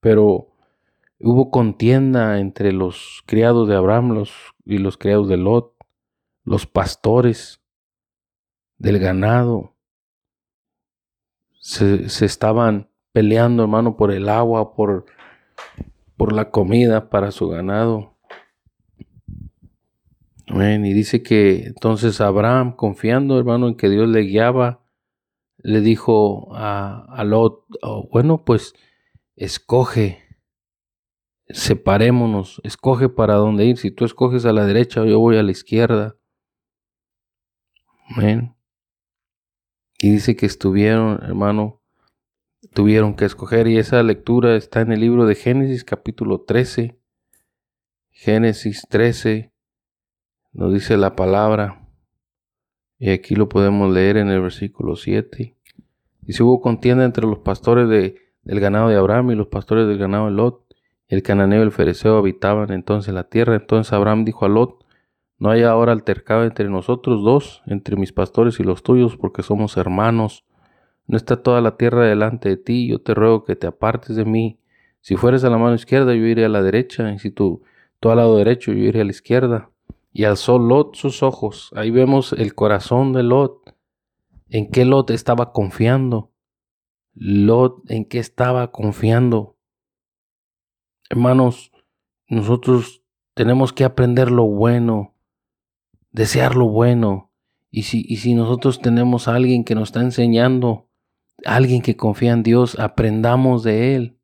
pero 0.00 0.48
hubo 1.18 1.50
contienda 1.50 2.38
entre 2.40 2.72
los 2.72 3.22
criados 3.26 3.68
de 3.68 3.76
Abraham 3.76 4.24
y 4.64 4.78
los 4.78 4.98
criados 4.98 5.28
de 5.28 5.38
Lot, 5.38 5.74
los 6.44 6.66
pastores 6.66 7.60
del 8.78 8.98
ganado. 8.98 9.74
se, 11.60 12.10
se 12.10 12.26
estaban 12.26 12.90
peleando, 13.12 13.62
hermano, 13.62 13.96
por 13.96 14.12
el 14.12 14.28
agua, 14.28 14.74
por, 14.74 15.06
por 16.16 16.32
la 16.32 16.50
comida 16.50 17.08
para 17.08 17.30
su 17.30 17.48
ganado. 17.48 18.14
Y 20.46 20.92
dice 20.92 21.22
que 21.22 21.64
entonces 21.64 22.20
Abraham, 22.20 22.76
confiando, 22.76 23.38
hermano, 23.38 23.68
en 23.68 23.76
que 23.76 23.88
Dios 23.88 24.08
le 24.08 24.20
guiaba, 24.20 24.83
le 25.64 25.80
dijo 25.80 26.54
a, 26.54 27.06
a 27.08 27.24
Lot, 27.24 27.64
oh, 27.80 28.06
bueno, 28.12 28.44
pues 28.44 28.74
escoge, 29.34 30.22
separémonos, 31.48 32.60
escoge 32.64 33.08
para 33.08 33.36
dónde 33.36 33.64
ir. 33.64 33.78
Si 33.78 33.90
tú 33.90 34.04
escoges 34.04 34.44
a 34.44 34.52
la 34.52 34.66
derecha, 34.66 35.04
yo 35.06 35.18
voy 35.18 35.38
a 35.38 35.42
la 35.42 35.50
izquierda. 35.50 36.18
Amén. 38.10 38.54
Y 39.98 40.10
dice 40.10 40.36
que 40.36 40.44
estuvieron, 40.44 41.18
hermano, 41.22 41.82
tuvieron 42.74 43.16
que 43.16 43.24
escoger. 43.24 43.66
Y 43.66 43.78
esa 43.78 44.02
lectura 44.02 44.56
está 44.56 44.82
en 44.82 44.92
el 44.92 45.00
libro 45.00 45.24
de 45.24 45.34
Génesis 45.34 45.82
capítulo 45.82 46.42
13. 46.42 47.00
Génesis 48.10 48.82
13 48.90 49.50
nos 50.52 50.74
dice 50.74 50.98
la 50.98 51.16
palabra. 51.16 51.83
Y 53.04 53.10
aquí 53.10 53.34
lo 53.34 53.50
podemos 53.50 53.92
leer 53.92 54.16
en 54.16 54.30
el 54.30 54.40
versículo 54.40 54.96
7. 54.96 55.54
si 56.26 56.42
hubo 56.42 56.62
contienda 56.62 57.04
entre 57.04 57.26
los 57.26 57.40
pastores 57.40 57.86
de, 57.86 58.16
del 58.44 58.60
ganado 58.60 58.88
de 58.88 58.96
Abraham 58.96 59.32
y 59.32 59.34
los 59.34 59.48
pastores 59.48 59.86
del 59.86 59.98
ganado 59.98 60.24
de 60.24 60.30
Lot. 60.30 60.64
El 61.08 61.22
cananeo 61.22 61.60
y 61.60 61.64
el 61.64 61.70
fereceo 61.70 62.16
habitaban 62.16 62.72
entonces 62.72 63.12
la 63.12 63.24
tierra. 63.24 63.56
Entonces 63.56 63.92
Abraham 63.92 64.24
dijo 64.24 64.46
a 64.46 64.48
Lot, 64.48 64.86
no 65.38 65.50
hay 65.50 65.64
ahora 65.64 65.92
altercado 65.92 66.44
entre 66.44 66.70
nosotros 66.70 67.22
dos, 67.22 67.62
entre 67.66 67.96
mis 67.96 68.14
pastores 68.14 68.58
y 68.58 68.62
los 68.62 68.82
tuyos, 68.82 69.18
porque 69.18 69.42
somos 69.42 69.76
hermanos. 69.76 70.46
No 71.06 71.18
está 71.18 71.42
toda 71.42 71.60
la 71.60 71.76
tierra 71.76 72.06
delante 72.06 72.48
de 72.48 72.56
ti, 72.56 72.88
yo 72.88 73.02
te 73.02 73.12
ruego 73.12 73.44
que 73.44 73.54
te 73.54 73.66
apartes 73.66 74.16
de 74.16 74.24
mí. 74.24 74.58
Si 75.02 75.16
fueres 75.16 75.44
a 75.44 75.50
la 75.50 75.58
mano 75.58 75.74
izquierda, 75.74 76.14
yo 76.14 76.24
iré 76.24 76.46
a 76.46 76.48
la 76.48 76.62
derecha, 76.62 77.12
y 77.12 77.18
si 77.18 77.30
tú, 77.30 77.64
tú 78.00 78.08
al 78.08 78.16
lado 78.16 78.38
derecho, 78.38 78.72
yo 78.72 78.82
iré 78.82 79.02
a 79.02 79.04
la 79.04 79.10
izquierda. 79.10 79.68
Y 80.14 80.24
alzó 80.24 80.58
Lot 80.58 80.96
sus 80.96 81.22
ojos. 81.22 81.70
Ahí 81.76 81.90
vemos 81.90 82.32
el 82.32 82.54
corazón 82.54 83.12
de 83.12 83.22
Lot. 83.22 83.76
¿En 84.48 84.70
qué 84.70 84.86
Lot 84.86 85.10
estaba 85.10 85.52
confiando? 85.52 86.32
Lot, 87.12 87.90
¿en 87.90 88.06
qué 88.06 88.18
estaba 88.18 88.72
confiando? 88.72 89.58
Hermanos, 91.10 91.70
nosotros 92.28 93.02
tenemos 93.34 93.74
que 93.74 93.84
aprender 93.84 94.30
lo 94.30 94.46
bueno, 94.46 95.14
desear 96.12 96.56
lo 96.56 96.68
bueno. 96.68 97.30
Y 97.70 97.82
si, 97.82 98.06
y 98.08 98.16
si 98.16 98.34
nosotros 98.34 98.80
tenemos 98.80 99.28
a 99.28 99.34
alguien 99.34 99.64
que 99.64 99.74
nos 99.74 99.90
está 99.90 100.00
enseñando 100.00 100.88
alguien 101.44 101.82
que 101.82 101.96
confía 101.96 102.32
en 102.32 102.42
Dios, 102.42 102.78
aprendamos 102.78 103.62
de 103.62 103.96
Él. 103.96 104.18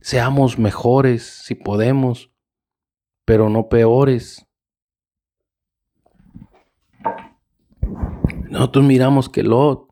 Seamos 0.00 0.58
mejores 0.58 1.22
si 1.22 1.54
podemos, 1.54 2.30
pero 3.24 3.48
no 3.48 3.68
peores. 3.68 4.46
Nosotros 8.52 8.84
miramos 8.84 9.30
que 9.30 9.42
Lot, 9.42 9.88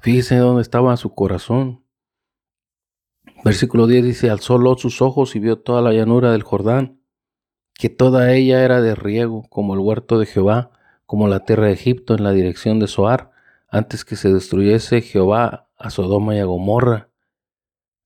fíjese 0.00 0.38
dónde 0.38 0.62
estaba 0.62 0.96
su 0.96 1.14
corazón. 1.14 1.84
Versículo 3.44 3.86
10 3.86 4.04
dice, 4.04 4.30
alzó 4.30 4.58
Lot 4.58 4.80
sus 4.80 5.00
ojos 5.00 5.36
y 5.36 5.38
vio 5.38 5.60
toda 5.60 5.80
la 5.80 5.92
llanura 5.92 6.32
del 6.32 6.42
Jordán, 6.42 7.00
que 7.74 7.88
toda 7.88 8.32
ella 8.32 8.64
era 8.64 8.80
de 8.80 8.96
riego, 8.96 9.44
como 9.48 9.74
el 9.74 9.78
huerto 9.80 10.18
de 10.18 10.26
Jehová, 10.26 10.72
como 11.06 11.28
la 11.28 11.44
tierra 11.44 11.66
de 11.66 11.74
Egipto 11.74 12.16
en 12.16 12.24
la 12.24 12.32
dirección 12.32 12.80
de 12.80 12.88
Soar 12.88 13.30
antes 13.68 14.04
que 14.04 14.16
se 14.16 14.32
destruyese 14.32 15.02
Jehová 15.02 15.68
a 15.78 15.88
Sodoma 15.88 16.34
y 16.34 16.40
a 16.40 16.46
Gomorra, 16.46 17.10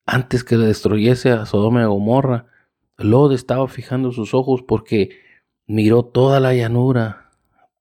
antes 0.04 0.44
que 0.44 0.58
destruyese 0.58 1.30
a 1.30 1.46
Sodoma 1.46 1.80
y 1.80 1.84
a 1.84 1.86
Gomorra, 1.86 2.48
Lot 2.98 3.32
estaba 3.32 3.68
fijando 3.68 4.12
sus 4.12 4.34
ojos 4.34 4.62
porque 4.68 5.18
miró 5.66 6.04
toda 6.04 6.40
la 6.40 6.52
llanura, 6.52 7.25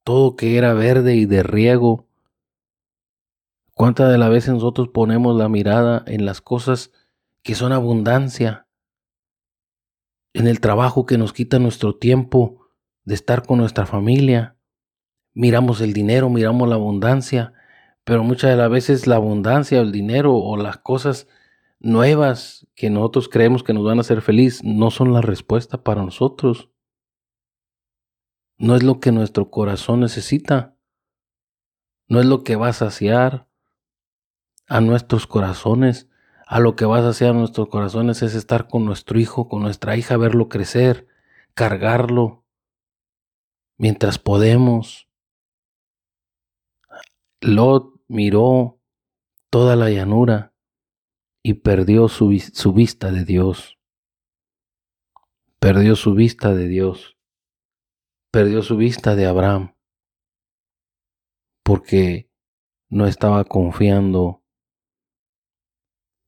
todo 0.05 0.37
que 0.37 0.57
era 0.57 0.73
verde 0.73 1.15
y 1.15 1.25
de 1.25 1.43
riego. 1.43 2.07
¿Cuántas 3.73 4.09
de 4.09 4.17
las 4.17 4.29
veces 4.29 4.53
nosotros 4.53 4.87
ponemos 4.87 5.35
la 5.35 5.49
mirada 5.49 6.01
en 6.07 6.25
las 6.25 6.39
cosas 6.39 6.93
que 7.43 7.53
son 7.53 7.73
abundancia? 7.73 8.67
En 10.33 10.47
el 10.47 10.61
trabajo 10.61 11.05
que 11.05 11.17
nos 11.17 11.33
quita 11.33 11.59
nuestro 11.59 11.97
tiempo 11.97 12.69
de 13.03 13.15
estar 13.15 13.45
con 13.45 13.59
nuestra 13.59 13.85
familia. 13.85 14.55
Miramos 15.33 15.81
el 15.81 15.91
dinero, 15.91 16.29
miramos 16.29 16.69
la 16.69 16.75
abundancia 16.75 17.51
pero 18.05 18.23
muchas 18.23 18.51
de 18.51 18.55
las 18.55 18.69
veces 18.69 19.07
la 19.07 19.15
abundancia, 19.15 19.81
el 19.81 19.91
dinero 19.91 20.35
o 20.35 20.55
las 20.57 20.77
cosas 20.77 21.27
nuevas 21.79 22.67
que 22.75 22.89
nosotros 22.89 23.27
creemos 23.27 23.63
que 23.63 23.73
nos 23.73 23.83
van 23.83 23.97
a 23.97 24.01
hacer 24.01 24.21
feliz 24.21 24.63
no 24.63 24.91
son 24.91 25.11
la 25.11 25.21
respuesta 25.21 25.83
para 25.83 26.03
nosotros. 26.03 26.69
No 28.57 28.75
es 28.75 28.83
lo 28.83 28.99
que 28.99 29.11
nuestro 29.11 29.49
corazón 29.49 30.01
necesita. 30.01 30.75
No 32.07 32.19
es 32.19 32.25
lo 32.25 32.43
que 32.43 32.55
va 32.55 32.69
a 32.69 32.73
saciar 32.73 33.47
a 34.67 34.81
nuestros 34.81 35.27
corazones. 35.27 36.09
A 36.47 36.59
lo 36.59 36.75
que 36.75 36.85
va 36.85 36.99
a 36.99 37.01
saciar 37.01 37.31
a 37.31 37.39
nuestros 37.39 37.69
corazones 37.69 38.21
es 38.21 38.35
estar 38.35 38.67
con 38.67 38.85
nuestro 38.85 39.19
hijo, 39.19 39.49
con 39.49 39.63
nuestra 39.63 39.97
hija, 39.97 40.15
verlo 40.15 40.47
crecer, 40.47 41.07
cargarlo 41.53 42.45
mientras 43.77 44.19
podemos. 44.19 45.09
Lot 47.41 47.93
miró 48.07 48.79
toda 49.49 49.75
la 49.75 49.89
llanura 49.89 50.53
y 51.43 51.55
perdió 51.55 52.07
su, 52.07 52.37
su, 52.53 52.73
vista 52.73 53.11
de 53.11 53.23
Dios. 53.23 53.77
Perdió 55.59 55.95
su 55.95 56.13
vista 56.13 56.53
de 56.53 56.67
Dios. 56.67 57.14
Perdió 58.35 58.61
su 58.63 58.75
vista 58.75 59.15
de 59.15 59.27
Abraham. 59.27 59.77
Porque 61.63 62.29
no 62.89 63.07
estaba 63.07 63.45
confiando 63.45 64.43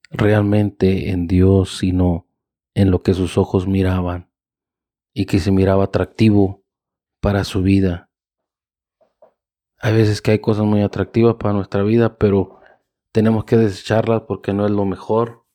realmente 0.09 1.09
en 1.09 1.27
Dios, 1.27 1.79
sino 1.79 2.29
en 2.75 2.91
lo 2.91 3.03
que 3.03 3.13
sus 3.13 3.37
ojos 3.37 3.67
miraban 3.67 4.31
y 5.13 5.25
que 5.25 5.39
se 5.39 5.51
miraba 5.51 5.83
atractivo 5.83 6.63
para 7.19 7.43
su 7.43 7.61
vida. 7.61 8.09
Hay 9.77 9.93
veces 9.93 10.21
que 10.21 10.31
hay 10.31 10.39
cosas 10.39 10.63
muy 10.63 10.83
atractivas 10.83 11.35
para 11.35 11.53
nuestra 11.53 11.83
vida, 11.83 12.17
pero 12.17 12.61
tenemos 13.11 13.43
que 13.43 13.57
desecharlas 13.57 14.21
porque 14.21 14.53
no 14.53 14.65
es 14.65 14.71
lo 14.71 14.85
mejor. 14.85 15.45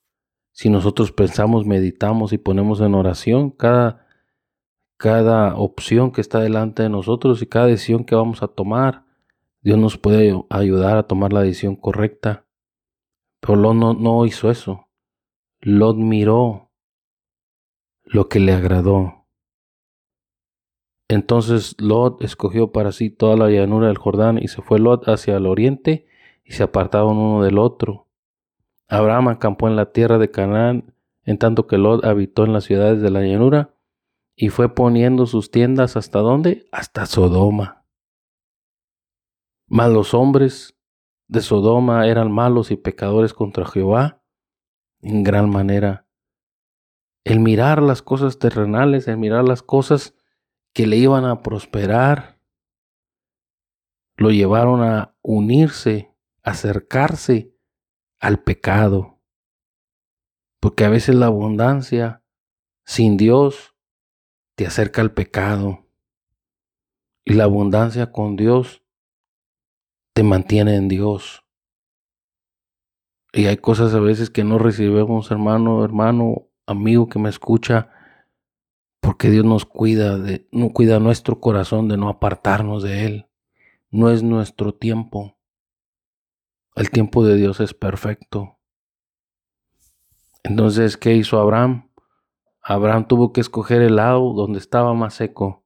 Si 0.51 0.69
nosotros 0.69 1.11
pensamos, 1.13 1.65
meditamos 1.65 2.31
y 2.31 2.37
ponemos 2.37 2.79
en 2.79 2.93
oración 2.93 3.49
cada, 3.49 4.02
cada 5.03 5.57
opción 5.57 6.13
que 6.13 6.21
está 6.21 6.39
delante 6.39 6.81
de 6.81 6.87
nosotros 6.87 7.41
y 7.41 7.45
cada 7.45 7.65
decisión 7.65 8.05
que 8.05 8.15
vamos 8.15 8.41
a 8.41 8.47
tomar, 8.47 9.03
Dios 9.59 9.77
nos 9.77 9.97
puede 9.97 10.33
ayudar 10.49 10.95
a 10.95 11.03
tomar 11.03 11.33
la 11.33 11.41
decisión 11.41 11.75
correcta. 11.75 12.45
Pero 13.41 13.57
Lot 13.57 13.75
no, 13.75 13.93
no 13.95 14.25
hizo 14.25 14.49
eso. 14.49 14.87
Lot 15.59 15.97
miró 15.97 16.71
lo 18.05 18.29
que 18.29 18.39
le 18.39 18.53
agradó. 18.53 19.25
Entonces 21.09 21.75
Lot 21.81 22.23
escogió 22.23 22.71
para 22.71 22.93
sí 22.93 23.09
toda 23.09 23.35
la 23.35 23.49
llanura 23.49 23.87
del 23.87 23.97
Jordán 23.97 24.37
y 24.41 24.47
se 24.47 24.61
fue 24.61 24.79
Lot 24.79 25.09
hacia 25.09 25.35
el 25.35 25.47
oriente 25.47 26.07
y 26.45 26.53
se 26.53 26.63
apartaron 26.63 27.17
uno 27.17 27.43
del 27.43 27.57
otro. 27.57 28.07
Abraham 28.87 29.27
acampó 29.27 29.67
en 29.67 29.75
la 29.75 29.91
tierra 29.91 30.17
de 30.17 30.31
Canaán, 30.31 30.93
en 31.25 31.37
tanto 31.37 31.67
que 31.67 31.77
Lot 31.77 32.05
habitó 32.05 32.45
en 32.45 32.53
las 32.53 32.63
ciudades 32.63 33.01
de 33.01 33.11
la 33.11 33.21
llanura 33.21 33.72
y 34.35 34.49
fue 34.49 34.73
poniendo 34.73 35.25
sus 35.25 35.51
tiendas 35.51 35.95
hasta 35.95 36.19
dónde? 36.19 36.67
Hasta 36.71 37.05
Sodoma. 37.05 37.85
Mas 39.67 39.91
los 39.91 40.13
hombres 40.13 40.77
de 41.27 41.41
Sodoma 41.41 42.07
eran 42.07 42.31
malos 42.31 42.71
y 42.71 42.75
pecadores 42.75 43.33
contra 43.33 43.65
Jehová 43.65 44.23
en 45.01 45.23
gran 45.23 45.49
manera. 45.49 46.07
El 47.23 47.39
mirar 47.39 47.81
las 47.81 48.01
cosas 48.01 48.39
terrenales, 48.39 49.07
el 49.07 49.17
mirar 49.17 49.47
las 49.47 49.61
cosas 49.61 50.15
que 50.73 50.87
le 50.87 50.97
iban 50.97 51.25
a 51.25 51.41
prosperar, 51.41 52.39
lo 54.15 54.31
llevaron 54.31 54.83
a 54.83 55.15
unirse, 55.21 56.13
acercarse 56.43 57.55
al 58.19 58.43
pecado. 58.43 59.21
Porque 60.59 60.85
a 60.85 60.89
veces 60.89 61.15
la 61.15 61.27
abundancia 61.27 62.23
sin 62.85 63.17
Dios 63.17 63.72
te 64.63 64.67
acerca 64.67 65.01
al 65.01 65.11
pecado. 65.11 65.89
Y 67.25 67.33
la 67.33 67.43
abundancia 67.43 68.13
con 68.13 68.37
Dios 68.37 68.81
te 70.13 70.23
mantiene 70.23 70.77
en 70.77 70.87
Dios. 70.87 71.43
Y 73.33 73.47
hay 73.47 73.57
cosas 73.57 73.93
a 73.93 73.99
veces 73.99 74.29
que 74.29 74.45
no 74.45 74.59
recibimos, 74.59 75.31
hermano, 75.31 75.83
hermano, 75.83 76.47
amigo 76.65 77.09
que 77.09 77.19
me 77.19 77.27
escucha, 77.27 77.91
porque 79.01 79.29
Dios 79.29 79.43
nos 79.43 79.65
cuida, 79.65 80.17
de, 80.17 80.47
no 80.53 80.69
cuida 80.69 80.97
nuestro 80.99 81.41
corazón 81.41 81.89
de 81.89 81.97
no 81.97 82.07
apartarnos 82.07 82.83
de 82.83 83.05
Él. 83.05 83.27
No 83.89 84.11
es 84.11 84.23
nuestro 84.23 84.73
tiempo. 84.73 85.37
El 86.73 86.89
tiempo 86.89 87.25
de 87.25 87.35
Dios 87.35 87.59
es 87.59 87.73
perfecto. 87.73 88.59
Entonces, 90.41 90.95
¿qué 90.95 91.15
hizo 91.15 91.37
Abraham? 91.37 91.89
Abraham 92.63 93.07
tuvo 93.07 93.33
que 93.33 93.41
escoger 93.41 93.81
el 93.81 93.97
lado 93.97 94.33
donde 94.33 94.59
estaba 94.59 94.93
más 94.93 95.15
seco, 95.15 95.65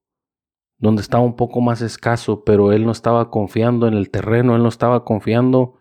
donde 0.80 1.02
estaba 1.02 1.24
un 1.24 1.36
poco 1.36 1.62
más 1.62 1.82
escaso, 1.82 2.44
pero 2.44 2.72
él 2.72 2.86
no 2.86 2.92
estaba 2.92 3.30
confiando 3.30 3.88
en 3.88 3.94
el 3.94 4.10
terreno, 4.10 4.56
él 4.56 4.64
no 4.64 4.70
estaba 4.70 5.06
confiando 5.06 5.76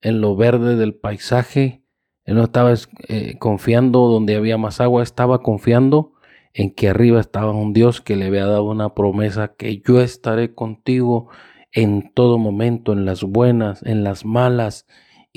en 0.00 0.20
lo 0.20 0.34
verde 0.34 0.76
del 0.76 0.94
paisaje, 0.94 1.82
él 2.24 2.36
no 2.36 2.44
estaba 2.44 2.72
eh, 3.08 3.38
confiando 3.38 4.08
donde 4.08 4.36
había 4.36 4.56
más 4.56 4.80
agua, 4.80 5.02
estaba 5.02 5.42
confiando 5.42 6.12
en 6.54 6.74
que 6.74 6.88
arriba 6.88 7.20
estaba 7.20 7.52
un 7.52 7.74
Dios 7.74 8.00
que 8.00 8.16
le 8.16 8.26
había 8.26 8.46
dado 8.46 8.64
una 8.64 8.94
promesa 8.94 9.54
que 9.56 9.82
yo 9.86 10.00
estaré 10.00 10.54
contigo 10.54 11.28
en 11.70 12.10
todo 12.14 12.38
momento, 12.38 12.94
en 12.94 13.04
las 13.04 13.22
buenas, 13.22 13.82
en 13.82 14.04
las 14.04 14.24
malas, 14.24 14.86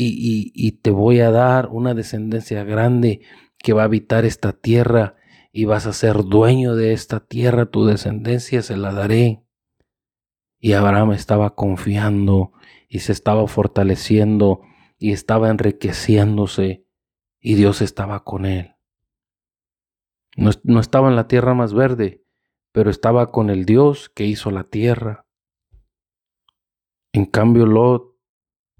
y, 0.01 0.71
te 0.81 0.91
voy 0.91 1.19
a 1.19 1.29
dar 1.29 1.67
una 1.67 1.93
descendencia 1.93 2.63
grande 2.63 3.19
que 3.59 3.73
va 3.73 3.83
a 3.83 3.85
habitar 3.85 4.25
esta 4.25 4.53
tierra 4.53 5.15
y 5.51 5.65
vas 5.65 5.85
a 5.85 5.93
ser 5.93 6.23
dueño 6.23 6.75
de 6.75 6.93
esta 6.93 7.19
tierra, 7.19 7.65
tu 7.65 7.85
descendencia 7.85 8.61
se 8.61 8.77
la 8.77 8.93
daré. 8.93 9.43
Y 10.59 10.73
Abraham 10.73 11.11
estaba 11.11 11.55
confiando 11.55 12.53
y 12.87 12.99
se 12.99 13.11
estaba 13.11 13.47
fortaleciendo 13.47 14.61
y 14.97 15.11
estaba 15.11 15.49
enriqueciéndose 15.49 16.85
y 17.39 17.55
Dios 17.55 17.81
estaba 17.81 18.23
con 18.23 18.45
él. 18.45 18.75
No, 20.35 20.51
no, 20.63 20.79
estaba 20.79 21.09
en 21.09 21.15
la 21.15 21.27
tierra 21.27 21.53
más 21.53 21.73
verde, 21.73 22.23
pero 22.71 22.89
estaba 22.89 23.31
con 23.31 23.49
el 23.49 23.65
Dios 23.65 24.09
que 24.09 24.25
hizo 24.25 24.51
la 24.51 24.65
tierra. 24.65 25.25
En 27.11 27.25
cambio, 27.25 27.65
Lot 27.65 28.15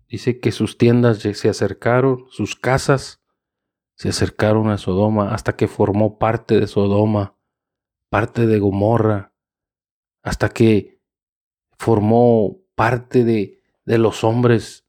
dice 0.08 0.40
que 0.40 0.52
sus 0.52 0.78
tiendas 0.78 1.20
se 1.20 1.50
acercaron, 1.50 2.26
sus 2.30 2.56
casas 2.56 3.19
se 4.00 4.08
acercaron 4.08 4.70
a 4.70 4.78
Sodoma 4.78 5.34
hasta 5.34 5.58
que 5.58 5.68
formó 5.68 6.18
parte 6.20 6.58
de 6.58 6.68
Sodoma, 6.68 7.38
parte 8.10 8.48
de 8.48 8.58
Gomorra, 8.58 9.34
hasta 10.24 10.48
que 10.48 11.02
formó 11.78 12.62
parte 12.76 13.26
de, 13.26 13.62
de 13.84 13.98
los 13.98 14.24
hombres 14.24 14.88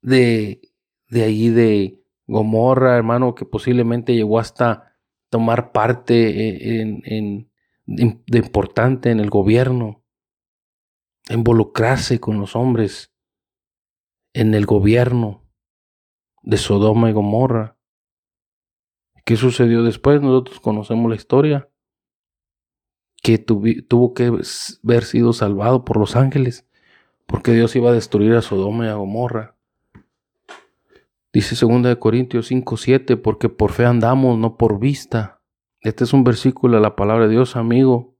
de, 0.00 0.60
de 1.08 1.24
allí 1.24 1.48
de 1.48 2.04
Gomorra, 2.28 2.96
hermano, 2.96 3.34
que 3.34 3.46
posiblemente 3.46 4.14
llegó 4.14 4.38
hasta 4.38 4.96
tomar 5.28 5.72
parte 5.72 6.80
en, 6.80 7.02
en, 7.06 7.50
de 7.86 8.38
importante 8.38 9.10
en 9.10 9.18
el 9.18 9.28
gobierno 9.28 10.04
involucrarse 11.28 12.20
con 12.20 12.38
los 12.38 12.54
hombres 12.54 13.12
en 14.34 14.54
el 14.54 14.66
gobierno 14.66 15.50
de 16.42 16.58
Sodoma 16.58 17.10
y 17.10 17.12
Gomorra. 17.12 17.73
¿Qué 19.24 19.36
sucedió 19.36 19.82
después? 19.82 20.20
Nosotros 20.20 20.60
conocemos 20.60 21.08
la 21.08 21.16
historia. 21.16 21.68
Que 23.22 23.38
tuvo 23.38 24.12
que 24.12 24.26
haber 24.26 25.04
sido 25.04 25.32
salvado 25.32 25.84
por 25.86 25.96
los 25.96 26.14
ángeles, 26.14 26.66
porque 27.26 27.52
Dios 27.52 27.74
iba 27.74 27.88
a 27.88 27.94
destruir 27.94 28.34
a 28.34 28.42
Sodoma 28.42 28.84
y 28.84 28.88
a 28.88 28.96
Gomorra. 28.96 29.56
Dice 31.32 31.56
2 31.58 31.96
Corintios 31.96 32.48
5, 32.48 32.76
7, 32.76 33.16
porque 33.16 33.48
por 33.48 33.72
fe 33.72 33.86
andamos, 33.86 34.38
no 34.38 34.58
por 34.58 34.78
vista. 34.78 35.40
Este 35.80 36.04
es 36.04 36.12
un 36.12 36.22
versículo 36.22 36.76
de 36.76 36.82
la 36.82 36.96
palabra 36.96 37.24
de 37.26 37.32
Dios, 37.32 37.56
amigo. 37.56 38.14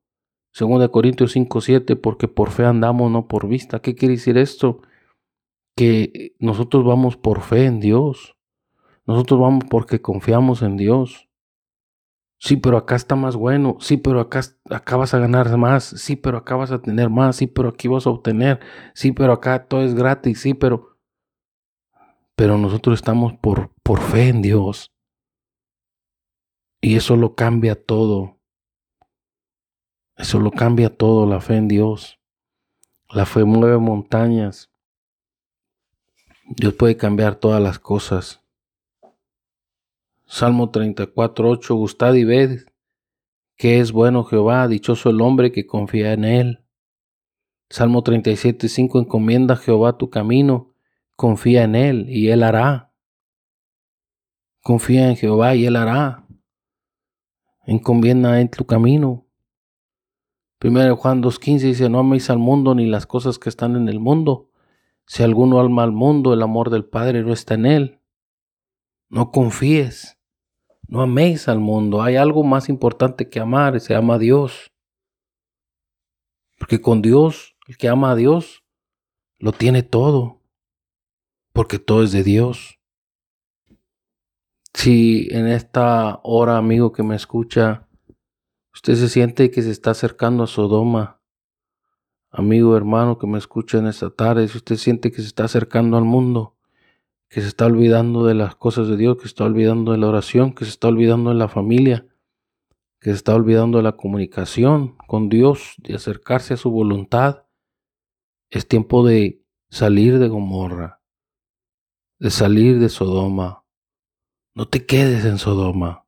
Segunda 0.53 0.89
Corintios 0.89 1.33
5, 1.33 1.61
7, 1.61 1.97
porque 1.97 2.27
por 2.27 2.51
fe 2.51 2.65
andamos, 2.65 3.11
no 3.11 3.29
por 3.29 3.47
vista. 3.47 3.81
¿Qué 3.81 3.95
quiere 3.95 4.15
decir 4.15 4.39
esto? 4.39 4.81
Que 5.77 6.35
nosotros 6.39 6.83
vamos 6.85 7.19
por 7.19 7.43
fe 7.43 7.67
en 7.67 7.79
Dios. 7.79 8.34
Nosotros 9.07 9.41
vamos 9.41 9.65
porque 9.69 10.01
confiamos 10.01 10.63
en 10.63 10.77
Dios. 10.77 11.29
Sí, 12.39 12.57
pero 12.57 12.77
acá 12.77 12.95
está 12.97 13.17
más 13.17 13.37
bueno. 13.37 13.77
Sí, 13.81 13.97
pero 13.97 14.21
acá, 14.21 14.41
acá 14.71 14.97
vas 14.97 15.15
a 15.15 15.19
ganar 15.19 15.57
más. 15.57 15.85
Sí, 15.85 16.17
pero 16.17 16.39
acá 16.39 16.57
vas 16.57 16.71
a 16.71 16.83
tener 16.83 17.09
más. 17.09 17.37
Sí, 17.37 17.47
pero 17.47 17.71
aquí 17.71 17.89
vas 17.89 18.07
a 18.07 18.11
obtener. 18.11 18.61
Sí, 18.95 19.13
pero 19.13 19.33
acá 19.33 19.67
todo 19.67 19.83
es 19.83 19.95
gratis. 19.95 20.41
Sí, 20.41 20.55
pero... 20.55 20.99
Pero 22.37 22.59
nosotros 22.59 22.97
estamos 22.97 23.33
por, 23.35 23.71
por 23.83 24.01
fe 24.01 24.29
en 24.29 24.43
Dios. 24.43 24.93
Y 26.81 26.97
eso 26.97 27.17
lo 27.17 27.35
cambia 27.35 27.83
todo. 27.83 28.39
Eso 30.17 30.39
lo 30.39 30.51
cambia 30.51 30.95
todo, 30.95 31.27
la 31.27 31.41
fe 31.41 31.57
en 31.57 31.69
Dios. 31.69 32.21
La 33.09 33.25
fe 33.25 33.45
mueve 33.45 33.79
montañas. 33.79 34.71
Dios 36.47 36.75
puede 36.75 36.97
cambiar 36.97 37.37
todas 37.37 37.63
las 37.63 37.79
cosas. 37.79 38.44
Salmo 40.35 40.71
34, 40.71 41.49
8. 41.49 41.75
Gustad 41.77 42.15
y 42.15 42.25
ved 42.25 42.63
que 43.57 43.79
es 43.79 43.93
bueno 43.93 44.25
Jehová, 44.25 44.67
dichoso 44.67 45.11
el 45.11 45.21
hombre 45.21 45.53
que 45.53 45.65
confía 45.65 46.13
en 46.13 46.25
él. 46.25 46.67
Salmo 47.71 48.03
37, 48.03 48.69
5. 48.69 48.99
Encomienda 48.99 49.55
a 49.55 49.57
Jehová 49.57 49.97
tu 49.97 50.11
camino, 50.11 50.75
confía 51.15 51.63
en 51.63 51.77
él 51.77 52.07
y 52.09 52.31
él 52.31 52.43
hará. 52.43 52.93
Confía 54.61 55.09
en 55.09 55.15
Jehová 55.15 55.55
y 55.55 55.67
él 55.67 55.77
hará. 55.77 56.27
Encomienda 57.65 58.41
en 58.41 58.49
tu 58.51 58.67
camino. 58.67 59.29
Primero 60.59 60.97
Juan 60.97 61.23
2.15 61.23 61.61
dice, 61.61 61.89
no 61.89 62.01
améis 62.01 62.29
al 62.29 62.39
mundo 62.39 62.75
ni 62.75 62.87
las 62.87 63.07
cosas 63.07 63.39
que 63.39 63.51
están 63.51 63.77
en 63.77 63.89
el 63.89 64.01
mundo. 64.01 64.51
Si 65.07 65.23
alguno 65.23 65.61
ama 65.61 65.85
al 65.85 65.93
mundo, 65.93 66.35
el 66.35 66.43
amor 66.43 66.71
del 66.71 66.87
Padre 66.87 67.23
no 67.23 67.33
está 67.33 67.55
en 67.55 67.67
él. 67.67 68.01
No 69.09 69.31
confíes, 69.31 70.19
no 70.89 71.03
améis 71.03 71.49
al 71.49 71.61
mundo. 71.61 72.03
Hay 72.03 72.17
algo 72.17 72.45
más 72.45 72.69
importante 72.69 73.29
que 73.29 73.41
amar, 73.41 73.81
se 73.81 73.95
ama 73.95 74.15
a 74.15 74.19
Dios. 74.19 74.73
Porque 76.59 76.81
con 76.81 77.03
Dios, 77.03 77.57
el 77.67 77.77
que 77.77 77.89
ama 77.89 78.13
a 78.13 78.17
Dios, 78.17 78.65
lo 79.39 79.53
tiene 79.53 79.83
todo. 79.83 80.41
Porque 81.53 81.79
todo 81.79 82.03
es 82.03 82.13
de 82.13 82.23
Dios. 82.23 82.79
Si 84.73 85.29
en 85.31 85.47
esta 85.47 86.21
hora, 86.25 86.57
amigo 86.57 86.93
que 86.93 87.03
me 87.03 87.15
escucha, 87.15 87.89
Usted 88.75 88.97
se 88.97 89.09
siente 89.09 89.53
que 89.53 89.63
se 89.63 89.71
está 89.71 89.93
acercando 89.93 90.43
a 90.43 90.47
Sodoma. 90.49 91.23
Amigo, 92.31 92.77
hermano 92.77 93.19
que 93.19 93.27
me 93.29 93.39
escucha 93.39 93.79
en 93.79 93.87
esta 93.87 94.11
tarde, 94.11 94.49
si 94.49 94.59
usted 94.59 94.77
siente 94.77 95.13
que 95.13 95.23
se 95.23 95.29
está 95.29 95.45
acercando 95.45 95.97
al 95.97 96.05
mundo, 96.05 96.54
que 97.29 97.41
se 97.41 97.49
está 97.49 97.67
olvidando 97.67 98.25
de 98.27 98.35
las 98.35 98.57
cosas 98.57 98.89
de 98.89 98.97
Dios, 98.97 99.17
que 99.17 99.23
se 99.23 99.29
está 99.29 99.45
olvidando 99.45 99.93
de 99.93 99.99
la 99.99 100.09
oración, 100.09 100.55
que 100.55 100.65
se 100.65 100.71
está 100.71 100.89
olvidando 100.89 101.31
de 101.31 101.37
la 101.37 101.49
familia, 101.49 102.07
que 103.01 103.11
se 103.11 103.17
está 103.17 103.35
olvidando 103.35 103.79
de 103.79 103.85
la 103.85 103.97
comunicación 103.97 104.97
con 105.07 105.29
Dios, 105.29 105.75
de 105.79 105.95
acercarse 105.95 106.55
a 106.55 106.57
su 106.57 106.71
voluntad, 106.71 107.45
es 108.51 108.69
tiempo 108.69 109.07
de 109.07 109.45
salir 109.69 110.19
de 110.19 110.29
Gomorra, 110.29 111.03
de 112.19 112.31
salir 112.31 112.79
de 112.79 112.89
Sodoma. 112.89 113.65
No 114.55 114.69
te 114.69 114.87
quedes 114.87 115.25
en 115.25 115.39
Sodoma. 115.39 116.07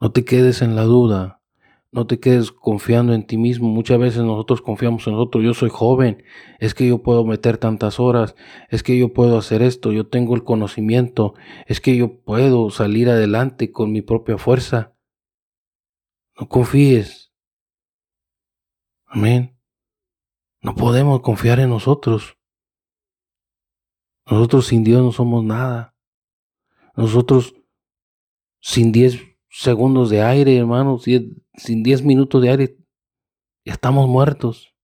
No 0.00 0.12
te 0.12 0.24
quedes 0.24 0.62
en 0.62 0.76
la 0.76 0.82
duda. 0.82 1.42
No 1.96 2.06
te 2.06 2.20
quedes 2.20 2.52
confiando 2.52 3.14
en 3.14 3.26
ti 3.26 3.38
mismo. 3.38 3.68
Muchas 3.68 3.98
veces 3.98 4.22
nosotros 4.22 4.60
confiamos 4.60 5.06
en 5.06 5.14
nosotros. 5.14 5.42
Yo 5.42 5.54
soy 5.54 5.70
joven. 5.70 6.22
Es 6.58 6.74
que 6.74 6.86
yo 6.86 7.02
puedo 7.02 7.24
meter 7.24 7.56
tantas 7.56 7.98
horas. 7.98 8.36
Es 8.68 8.82
que 8.82 8.98
yo 8.98 9.14
puedo 9.14 9.38
hacer 9.38 9.62
esto. 9.62 9.92
Yo 9.92 10.06
tengo 10.06 10.34
el 10.34 10.44
conocimiento. 10.44 11.32
Es 11.64 11.80
que 11.80 11.96
yo 11.96 12.20
puedo 12.20 12.68
salir 12.68 13.08
adelante 13.08 13.72
con 13.72 13.92
mi 13.92 14.02
propia 14.02 14.36
fuerza. 14.36 14.94
No 16.38 16.50
confíes. 16.50 17.32
Amén. 19.06 19.58
No 20.60 20.74
podemos 20.74 21.22
confiar 21.22 21.60
en 21.60 21.70
nosotros. 21.70 22.36
Nosotros 24.30 24.66
sin 24.66 24.84
Dios 24.84 25.00
no 25.00 25.12
somos 25.12 25.42
nada. 25.42 25.96
Nosotros 26.94 27.54
sin 28.60 28.92
Dios 28.92 29.16
segundos 29.48 30.10
de 30.10 30.20
aire, 30.20 30.58
hermanos, 30.58 31.04
sin 31.56 31.82
10 31.82 32.02
minutos 32.04 32.42
de 32.42 32.50
aire, 32.50 32.78
ya 33.64 33.72
estamos 33.72 34.08
muertos. 34.08 34.74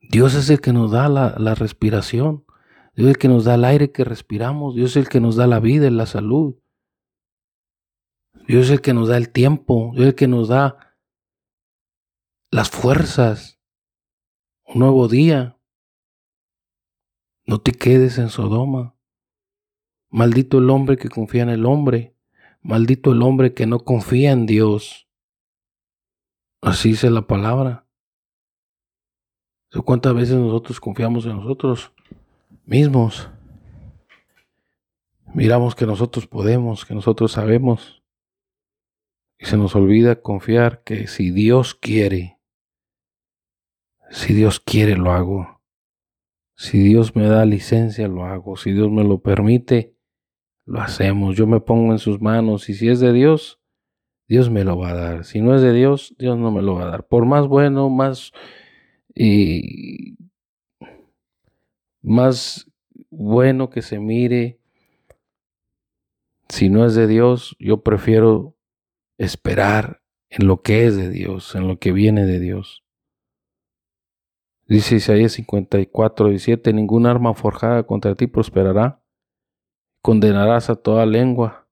Dios 0.00 0.34
es 0.34 0.50
el 0.50 0.60
que 0.60 0.72
nos 0.72 0.92
da 0.92 1.08
la, 1.08 1.34
la, 1.38 1.54
respiración. 1.54 2.44
Dios 2.94 3.08
es 3.08 3.14
el 3.14 3.18
que 3.18 3.28
nos 3.28 3.44
da 3.44 3.56
el 3.56 3.64
aire 3.64 3.92
que 3.92 4.04
respiramos. 4.04 4.74
Dios 4.74 4.92
es 4.92 4.96
el 4.96 5.08
que 5.08 5.20
nos 5.20 5.36
da 5.36 5.46
la 5.46 5.60
vida 5.60 5.86
y 5.86 5.90
la 5.90 6.06
salud. 6.06 6.56
Dios 8.46 8.66
es 8.66 8.70
el 8.70 8.80
que 8.80 8.94
nos 8.94 9.08
da 9.08 9.16
el 9.16 9.30
tiempo. 9.30 9.90
Dios 9.94 10.02
es 10.02 10.08
el 10.10 10.14
que 10.14 10.28
nos 10.28 10.48
da 10.48 10.96
las 12.50 12.70
fuerzas. 12.70 13.58
Un 14.64 14.80
nuevo 14.80 15.08
día. 15.08 15.58
No 17.44 17.60
te 17.60 17.72
quedes 17.72 18.18
en 18.18 18.28
Sodoma. 18.28 18.96
Maldito 20.08 20.58
el 20.58 20.70
hombre 20.70 20.96
que 20.96 21.08
confía 21.08 21.42
en 21.42 21.50
el 21.50 21.66
hombre. 21.66 22.16
Maldito 22.62 23.12
el 23.12 23.22
hombre 23.22 23.54
que 23.54 23.66
no 23.66 23.80
confía 23.80 24.32
en 24.32 24.46
Dios. 24.46 25.05
Así 26.66 26.90
dice 26.90 27.10
la 27.10 27.22
palabra. 27.22 27.86
¿Cuántas 29.84 30.14
veces 30.14 30.34
nosotros 30.36 30.80
confiamos 30.80 31.24
en 31.24 31.36
nosotros? 31.36 31.92
mismos. 32.64 33.30
Miramos 35.32 35.76
que 35.76 35.86
nosotros 35.86 36.26
podemos, 36.26 36.84
que 36.84 36.94
nosotros 36.94 37.30
sabemos. 37.30 38.02
Y 39.38 39.46
se 39.46 39.56
nos 39.56 39.76
olvida 39.76 40.22
confiar 40.22 40.82
que 40.82 41.06
si 41.06 41.30
Dios 41.30 41.76
quiere, 41.76 42.40
si 44.10 44.34
Dios 44.34 44.58
quiere 44.58 44.96
lo 44.96 45.12
hago. 45.12 45.60
Si 46.56 46.78
Dios 46.80 47.14
me 47.14 47.28
da 47.28 47.44
licencia 47.44 48.08
lo 48.08 48.24
hago. 48.24 48.56
Si 48.56 48.72
Dios 48.72 48.90
me 48.90 49.04
lo 49.04 49.20
permite, 49.20 49.94
lo 50.64 50.80
hacemos. 50.80 51.36
Yo 51.36 51.46
me 51.46 51.60
pongo 51.60 51.92
en 51.92 52.00
sus 52.00 52.20
manos 52.20 52.68
y 52.68 52.74
si 52.74 52.88
es 52.88 52.98
de 52.98 53.12
Dios, 53.12 53.60
Dios 54.28 54.50
me 54.50 54.64
lo 54.64 54.78
va 54.78 54.90
a 54.90 54.94
dar. 54.94 55.24
Si 55.24 55.40
no 55.40 55.54
es 55.54 55.62
de 55.62 55.72
Dios, 55.72 56.14
Dios 56.18 56.36
no 56.36 56.50
me 56.50 56.62
lo 56.62 56.74
va 56.74 56.84
a 56.84 56.90
dar. 56.90 57.06
Por 57.06 57.26
más 57.26 57.46
bueno, 57.46 57.88
más 57.88 58.32
y 59.14 60.16
más 62.02 62.70
bueno 63.10 63.70
que 63.70 63.82
se 63.82 63.98
mire, 63.98 64.60
si 66.48 66.68
no 66.68 66.84
es 66.86 66.94
de 66.94 67.06
Dios, 67.06 67.56
yo 67.58 67.82
prefiero 67.82 68.56
esperar 69.18 70.02
en 70.28 70.46
lo 70.46 70.62
que 70.62 70.86
es 70.86 70.96
de 70.96 71.10
Dios, 71.10 71.54
en 71.54 71.66
lo 71.66 71.78
que 71.78 71.92
viene 71.92 72.26
de 72.26 72.40
Dios. 72.40 72.84
Dice 74.68 74.96
Isaías 74.96 75.32
54, 75.32 76.28
17, 76.28 76.72
ningún 76.72 77.06
arma 77.06 77.34
forjada 77.34 77.84
contra 77.84 78.16
ti 78.16 78.26
prosperará. 78.26 79.00
Condenarás 80.02 80.70
a 80.70 80.76
toda 80.76 81.06
lengua 81.06 81.65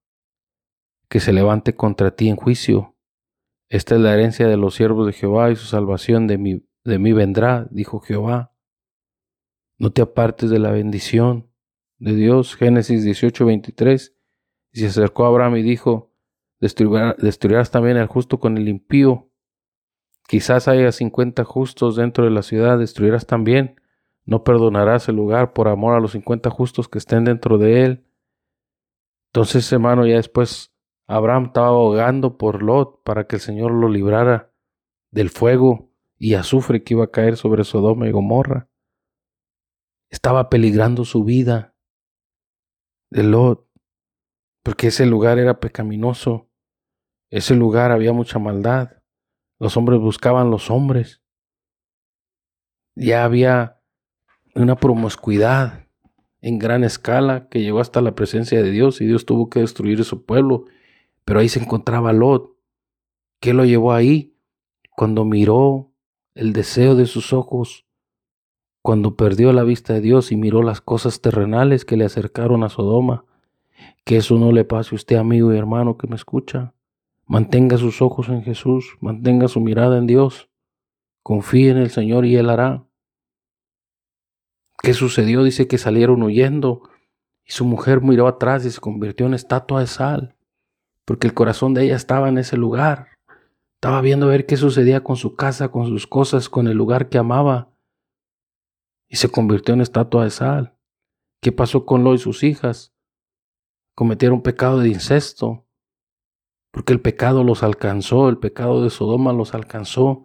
que 1.08 1.20
se 1.20 1.32
levante 1.32 1.74
contra 1.74 2.14
ti 2.14 2.28
en 2.28 2.36
juicio. 2.36 2.94
Esta 3.68 3.94
es 3.94 4.00
la 4.00 4.14
herencia 4.14 4.46
de 4.46 4.56
los 4.56 4.74
siervos 4.74 5.06
de 5.06 5.12
Jehová 5.12 5.50
y 5.50 5.56
su 5.56 5.66
salvación 5.66 6.26
de 6.26 6.38
mí, 6.38 7.12
vendrá, 7.12 7.66
dijo 7.70 8.00
Jehová. 8.00 8.52
No 9.78 9.90
te 9.90 10.02
apartes 10.02 10.50
de 10.50 10.58
la 10.58 10.70
bendición 10.70 11.50
de 11.98 12.14
Dios. 12.14 12.56
Génesis 12.56 13.04
18, 13.04 13.46
23. 13.46 14.14
Y 14.72 14.80
se 14.80 14.86
acercó 14.86 15.24
a 15.24 15.28
Abraham 15.28 15.56
y 15.56 15.62
dijo, 15.62 16.12
destruirás 16.60 17.70
también 17.70 17.96
al 17.96 18.06
justo 18.06 18.38
con 18.38 18.56
el 18.56 18.68
impío. 18.68 19.30
Quizás 20.26 20.68
haya 20.68 20.90
cincuenta 20.92 21.44
justos 21.44 21.96
dentro 21.96 22.24
de 22.24 22.30
la 22.30 22.42
ciudad, 22.42 22.78
destruirás 22.78 23.26
también. 23.26 23.80
No 24.24 24.42
perdonarás 24.42 25.08
el 25.08 25.16
lugar 25.16 25.52
por 25.52 25.68
amor 25.68 25.94
a 25.94 26.00
los 26.00 26.12
cincuenta 26.12 26.50
justos 26.50 26.88
que 26.88 26.98
estén 26.98 27.24
dentro 27.24 27.58
de 27.58 27.84
él. 27.84 28.06
Entonces, 29.28 29.70
hermano, 29.72 30.06
ya 30.06 30.16
después 30.16 30.73
Abraham 31.06 31.46
estaba 31.46 31.68
ahogando 31.68 32.38
por 32.38 32.62
Lot 32.62 33.02
para 33.02 33.26
que 33.26 33.36
el 33.36 33.42
Señor 33.42 33.72
lo 33.72 33.88
librara 33.88 34.52
del 35.10 35.30
fuego 35.30 35.90
y 36.18 36.34
azufre 36.34 36.82
que 36.82 36.94
iba 36.94 37.04
a 37.04 37.10
caer 37.10 37.36
sobre 37.36 37.64
Sodoma 37.64 38.08
y 38.08 38.12
Gomorra. 38.12 38.68
Estaba 40.10 40.48
peligrando 40.48 41.04
su 41.04 41.24
vida 41.24 41.74
de 43.10 43.22
Lot 43.22 43.68
porque 44.64 44.86
ese 44.86 45.04
lugar 45.04 45.38
era 45.38 45.60
pecaminoso, 45.60 46.48
ese 47.30 47.54
lugar 47.54 47.92
había 47.92 48.14
mucha 48.14 48.38
maldad, 48.38 49.02
los 49.60 49.76
hombres 49.76 50.00
buscaban 50.00 50.50
los 50.50 50.70
hombres, 50.70 51.22
ya 52.96 53.24
había 53.24 53.82
una 54.54 54.76
promiscuidad 54.76 55.86
en 56.40 56.58
gran 56.58 56.82
escala 56.82 57.48
que 57.48 57.60
llegó 57.60 57.80
hasta 57.80 58.00
la 58.00 58.14
presencia 58.14 58.62
de 58.62 58.70
Dios 58.70 59.00
y 59.00 59.06
Dios 59.06 59.26
tuvo 59.26 59.50
que 59.50 59.60
destruir 59.60 60.02
su 60.04 60.24
pueblo, 60.24 60.64
pero 61.24 61.40
ahí 61.40 61.48
se 61.48 61.60
encontraba 61.60 62.12
Lot. 62.12 62.56
¿Qué 63.40 63.54
lo 63.54 63.64
llevó 63.64 63.92
ahí? 63.92 64.37
Cuando 64.96 65.24
miró 65.24 65.92
el 66.34 66.52
deseo 66.52 66.94
de 66.94 67.06
sus 67.06 67.32
ojos, 67.32 67.87
cuando 68.82 69.16
perdió 69.16 69.52
la 69.52 69.64
vista 69.64 69.94
de 69.94 70.00
Dios 70.00 70.30
y 70.30 70.37
miró 70.37 70.62
las 70.62 70.80
cosas 70.80 71.20
terrenales 71.20 71.84
que 71.84 71.96
le 71.96 72.04
acercaron 72.04 72.62
a 72.64 72.68
Sodoma, 72.68 73.24
que 74.04 74.18
eso 74.18 74.38
no 74.38 74.52
le 74.52 74.64
pase 74.64 74.94
a 74.94 74.96
usted, 74.96 75.16
amigo 75.16 75.52
y 75.52 75.56
hermano 75.56 75.96
que 75.96 76.06
me 76.06 76.16
escucha. 76.16 76.74
Mantenga 77.26 77.78
sus 77.78 78.02
ojos 78.02 78.28
en 78.28 78.42
Jesús, 78.42 78.96
mantenga 79.00 79.48
su 79.48 79.60
mirada 79.60 79.96
en 79.96 80.06
Dios. 80.06 80.50
Confíe 81.22 81.70
en 81.70 81.78
el 81.78 81.90
Señor 81.90 82.26
y 82.26 82.37
Él 82.37 82.50
hará. 82.50 82.84
¿Qué 84.82 84.92
sucedió? 84.92 85.42
Dice 85.42 85.66
que 85.66 85.78
salieron 85.78 86.22
huyendo 86.22 86.82
y 87.46 87.52
su 87.52 87.64
mujer 87.64 88.02
miró 88.02 88.28
atrás 88.28 88.66
y 88.66 88.70
se 88.70 88.80
convirtió 88.80 89.24
en 89.24 89.32
estatua 89.32 89.80
de 89.80 89.87
sal, 89.87 90.33
porque 91.04 91.26
el 91.26 91.34
corazón 91.34 91.74
de 91.74 91.84
ella 91.84 91.96
estaba 91.96 92.28
en 92.28 92.38
ese 92.38 92.56
lugar. 92.56 93.08
Estaba 93.74 94.00
viendo 94.00 94.26
a 94.26 94.30
ver 94.30 94.46
qué 94.46 94.56
sucedía 94.56 95.02
con 95.02 95.16
su 95.16 95.36
casa, 95.36 95.68
con 95.68 95.86
sus 95.86 96.06
cosas, 96.06 96.48
con 96.48 96.68
el 96.68 96.76
lugar 96.76 97.08
que 97.08 97.18
amaba. 97.18 97.70
Y 99.08 99.16
se 99.16 99.28
convirtió 99.28 99.74
en 99.74 99.80
estatua 99.80 100.24
de 100.24 100.30
sal. 100.30 100.74
¿Qué 101.40 101.52
pasó 101.52 101.84
con 101.84 102.04
Lo 102.04 102.14
y 102.14 102.18
sus 102.18 102.42
hijas? 102.42 102.94
cometieron 103.94 104.42
pecado 104.42 104.80
de 104.80 104.88
incesto, 104.88 105.66
porque 106.70 106.92
el 106.92 107.00
pecado 107.00 107.44
los 107.44 107.62
alcanzó, 107.62 108.28
el 108.28 108.38
pecado 108.38 108.82
de 108.82 108.90
Sodoma 108.90 109.32
los 109.32 109.54
alcanzó. 109.54 110.24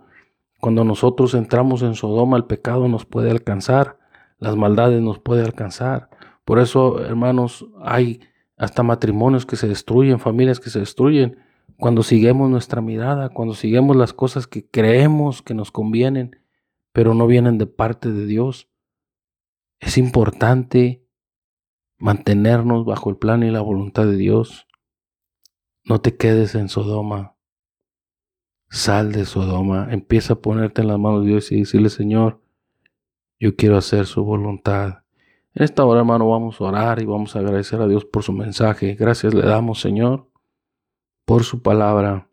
Cuando 0.60 0.84
nosotros 0.84 1.36
entramos 1.36 1.84
en 1.84 1.94
Sodoma, 1.94 2.38
el 2.38 2.46
pecado 2.46 2.88
nos 2.88 3.06
puede 3.06 3.30
alcanzar, 3.30 4.00
las 4.40 4.56
maldades 4.56 5.02
nos 5.02 5.20
puede 5.20 5.44
alcanzar. 5.44 6.10
Por 6.44 6.60
eso, 6.60 7.00
hermanos, 7.06 7.68
hay 7.84 8.22
hasta 8.60 8.84
matrimonios 8.84 9.46
que 9.46 9.56
se 9.56 9.68
destruyen, 9.70 10.20
familias 10.20 10.60
que 10.60 10.70
se 10.70 10.80
destruyen, 10.80 11.40
cuando 11.78 12.04
seguimos 12.04 12.50
nuestra 12.50 12.82
mirada, 12.82 13.30
cuando 13.30 13.54
seguimos 13.56 13.96
las 13.96 14.12
cosas 14.14 14.48
que 14.48 14.70
creemos 14.70 15.42
que 15.42 15.54
nos 15.54 15.72
convienen, 15.72 16.42
pero 16.92 17.14
no 17.14 17.26
vienen 17.26 17.58
de 17.58 17.68
parte 17.68 18.12
de 18.12 18.26
Dios. 18.26 18.70
Es 19.80 19.98
importante 19.98 21.06
mantenernos 21.98 22.86
bajo 22.86 23.10
el 23.10 23.16
plan 23.16 23.44
y 23.44 23.50
la 23.50 23.62
voluntad 23.62 24.06
de 24.06 24.18
Dios. 24.18 24.68
No 25.86 26.02
te 26.02 26.18
quedes 26.18 26.54
en 26.54 26.68
Sodoma. 26.68 27.38
Sal 28.70 29.14
de 29.14 29.24
Sodoma. 29.24 29.88
Empieza 29.90 30.34
a 30.34 30.42
ponerte 30.42 30.82
en 30.82 30.90
las 30.90 31.00
manos 31.00 31.24
de 31.24 31.30
Dios 31.30 31.52
y 31.54 31.60
decirle, 31.60 31.90
Señor, 31.90 32.42
yo 33.40 33.56
quiero 33.56 33.78
hacer 33.78 34.06
su 34.06 34.26
voluntad. 34.26 35.04
En 35.60 35.66
esta 35.66 35.84
hora, 35.84 36.00
hermano, 36.00 36.30
vamos 36.30 36.62
a 36.62 36.64
orar 36.64 37.02
y 37.02 37.06
vamos 37.06 37.36
a 37.36 37.40
agradecer 37.40 37.82
a 37.82 37.88
Dios 37.88 38.06
por 38.06 38.24
su 38.24 38.32
mensaje. 38.32 38.96
Gracias 38.96 39.34
le 39.34 39.42
damos, 39.42 39.82
Señor, 39.82 40.32
por 41.26 41.44
su 41.44 41.62
palabra 41.62 42.30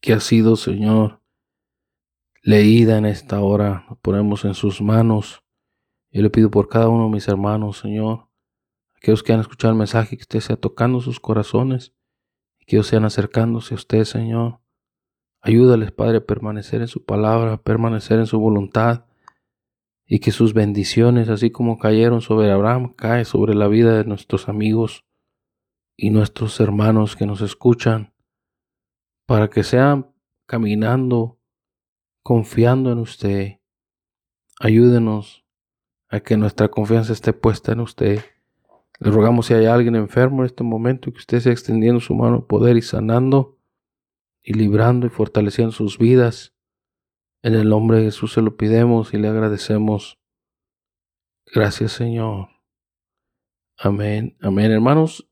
que 0.00 0.12
ha 0.12 0.18
sido, 0.18 0.56
Señor, 0.56 1.20
leída 2.42 2.98
en 2.98 3.06
esta 3.06 3.40
hora. 3.42 3.86
Ponemos 4.02 4.44
en 4.44 4.54
sus 4.54 4.82
manos. 4.82 5.44
Yo 6.10 6.22
le 6.22 6.30
pido 6.30 6.50
por 6.50 6.68
cada 6.68 6.88
uno 6.88 7.04
de 7.04 7.10
mis 7.10 7.28
hermanos, 7.28 7.78
Señor, 7.78 8.26
aquellos 8.96 9.22
que 9.22 9.32
han 9.32 9.38
escuchado 9.38 9.70
el 9.70 9.78
mensaje, 9.78 10.16
que 10.16 10.22
usted 10.22 10.40
sea 10.40 10.56
tocando 10.56 11.00
sus 11.00 11.20
corazones, 11.20 11.94
que 12.66 12.74
ellos 12.74 12.88
sean 12.88 13.04
acercándose 13.04 13.72
a 13.72 13.76
usted, 13.76 14.02
Señor. 14.02 14.58
Ayúdales, 15.40 15.92
Padre, 15.92 16.16
a 16.16 16.26
permanecer 16.26 16.80
en 16.80 16.88
su 16.88 17.04
palabra, 17.04 17.52
a 17.52 17.62
permanecer 17.62 18.18
en 18.18 18.26
su 18.26 18.40
voluntad, 18.40 19.04
y 20.06 20.18
que 20.18 20.32
sus 20.32 20.54
bendiciones, 20.54 21.28
así 21.28 21.50
como 21.50 21.78
cayeron 21.78 22.20
sobre 22.20 22.50
Abraham, 22.50 22.94
cae 22.94 23.24
sobre 23.24 23.54
la 23.54 23.68
vida 23.68 23.96
de 23.96 24.04
nuestros 24.04 24.48
amigos 24.48 25.04
y 25.96 26.10
nuestros 26.10 26.60
hermanos 26.60 27.16
que 27.16 27.26
nos 27.26 27.40
escuchan, 27.40 28.12
para 29.26 29.48
que 29.48 29.62
sean 29.62 30.12
caminando, 30.46 31.38
confiando 32.22 32.92
en 32.92 32.98
usted. 32.98 33.60
Ayúdenos 34.60 35.44
a 36.08 36.20
que 36.20 36.36
nuestra 36.36 36.68
confianza 36.68 37.12
esté 37.12 37.32
puesta 37.32 37.72
en 37.72 37.80
usted. 37.80 38.20
Le 39.00 39.10
rogamos 39.10 39.46
si 39.46 39.54
hay 39.54 39.66
alguien 39.66 39.96
enfermo 39.96 40.42
en 40.42 40.46
este 40.46 40.62
momento 40.62 41.10
que 41.12 41.18
usted 41.18 41.40
sea 41.40 41.52
extendiendo 41.52 42.00
su 42.00 42.14
mano 42.14 42.38
de 42.38 42.46
poder 42.46 42.76
y 42.76 42.82
sanando 42.82 43.58
y 44.42 44.54
librando 44.54 45.06
y 45.06 45.10
fortaleciendo 45.10 45.72
sus 45.72 45.98
vidas. 45.98 46.53
En 47.44 47.54
el 47.54 47.68
nombre 47.68 47.98
de 47.98 48.04
Jesús 48.04 48.32
se 48.32 48.40
lo 48.40 48.56
pidemos 48.56 49.12
y 49.12 49.18
le 49.18 49.28
agradecemos. 49.28 50.18
Gracias 51.54 51.92
Señor. 51.92 52.48
Amén. 53.76 54.34
Amén. 54.40 54.72
Hermanos, 54.72 55.28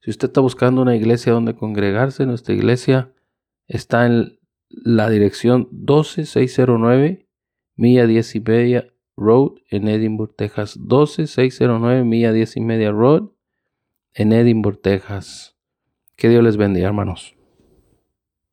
si 0.00 0.10
usted 0.10 0.26
está 0.26 0.40
buscando 0.40 0.82
una 0.82 0.96
iglesia 0.96 1.32
donde 1.32 1.54
congregarse, 1.54 2.26
nuestra 2.26 2.52
iglesia 2.52 3.12
está 3.68 4.06
en 4.06 4.40
la 4.70 5.08
dirección 5.08 5.68
12609, 5.70 7.28
milla 7.76 8.08
10 8.08 8.34
y 8.34 8.40
media 8.40 8.92
Road 9.16 9.52
en 9.70 9.86
Edinburgh, 9.86 10.34
Texas. 10.34 10.76
12609 10.80 12.02
milla 12.02 12.32
10 12.32 12.56
y 12.56 12.60
media 12.60 12.90
Road 12.90 13.30
en 14.14 14.32
Edinburgh, 14.32 14.80
Texas. 14.80 15.56
Que 16.16 16.28
Dios 16.28 16.42
les 16.42 16.56
bendiga, 16.56 16.88
hermanos. 16.88 17.36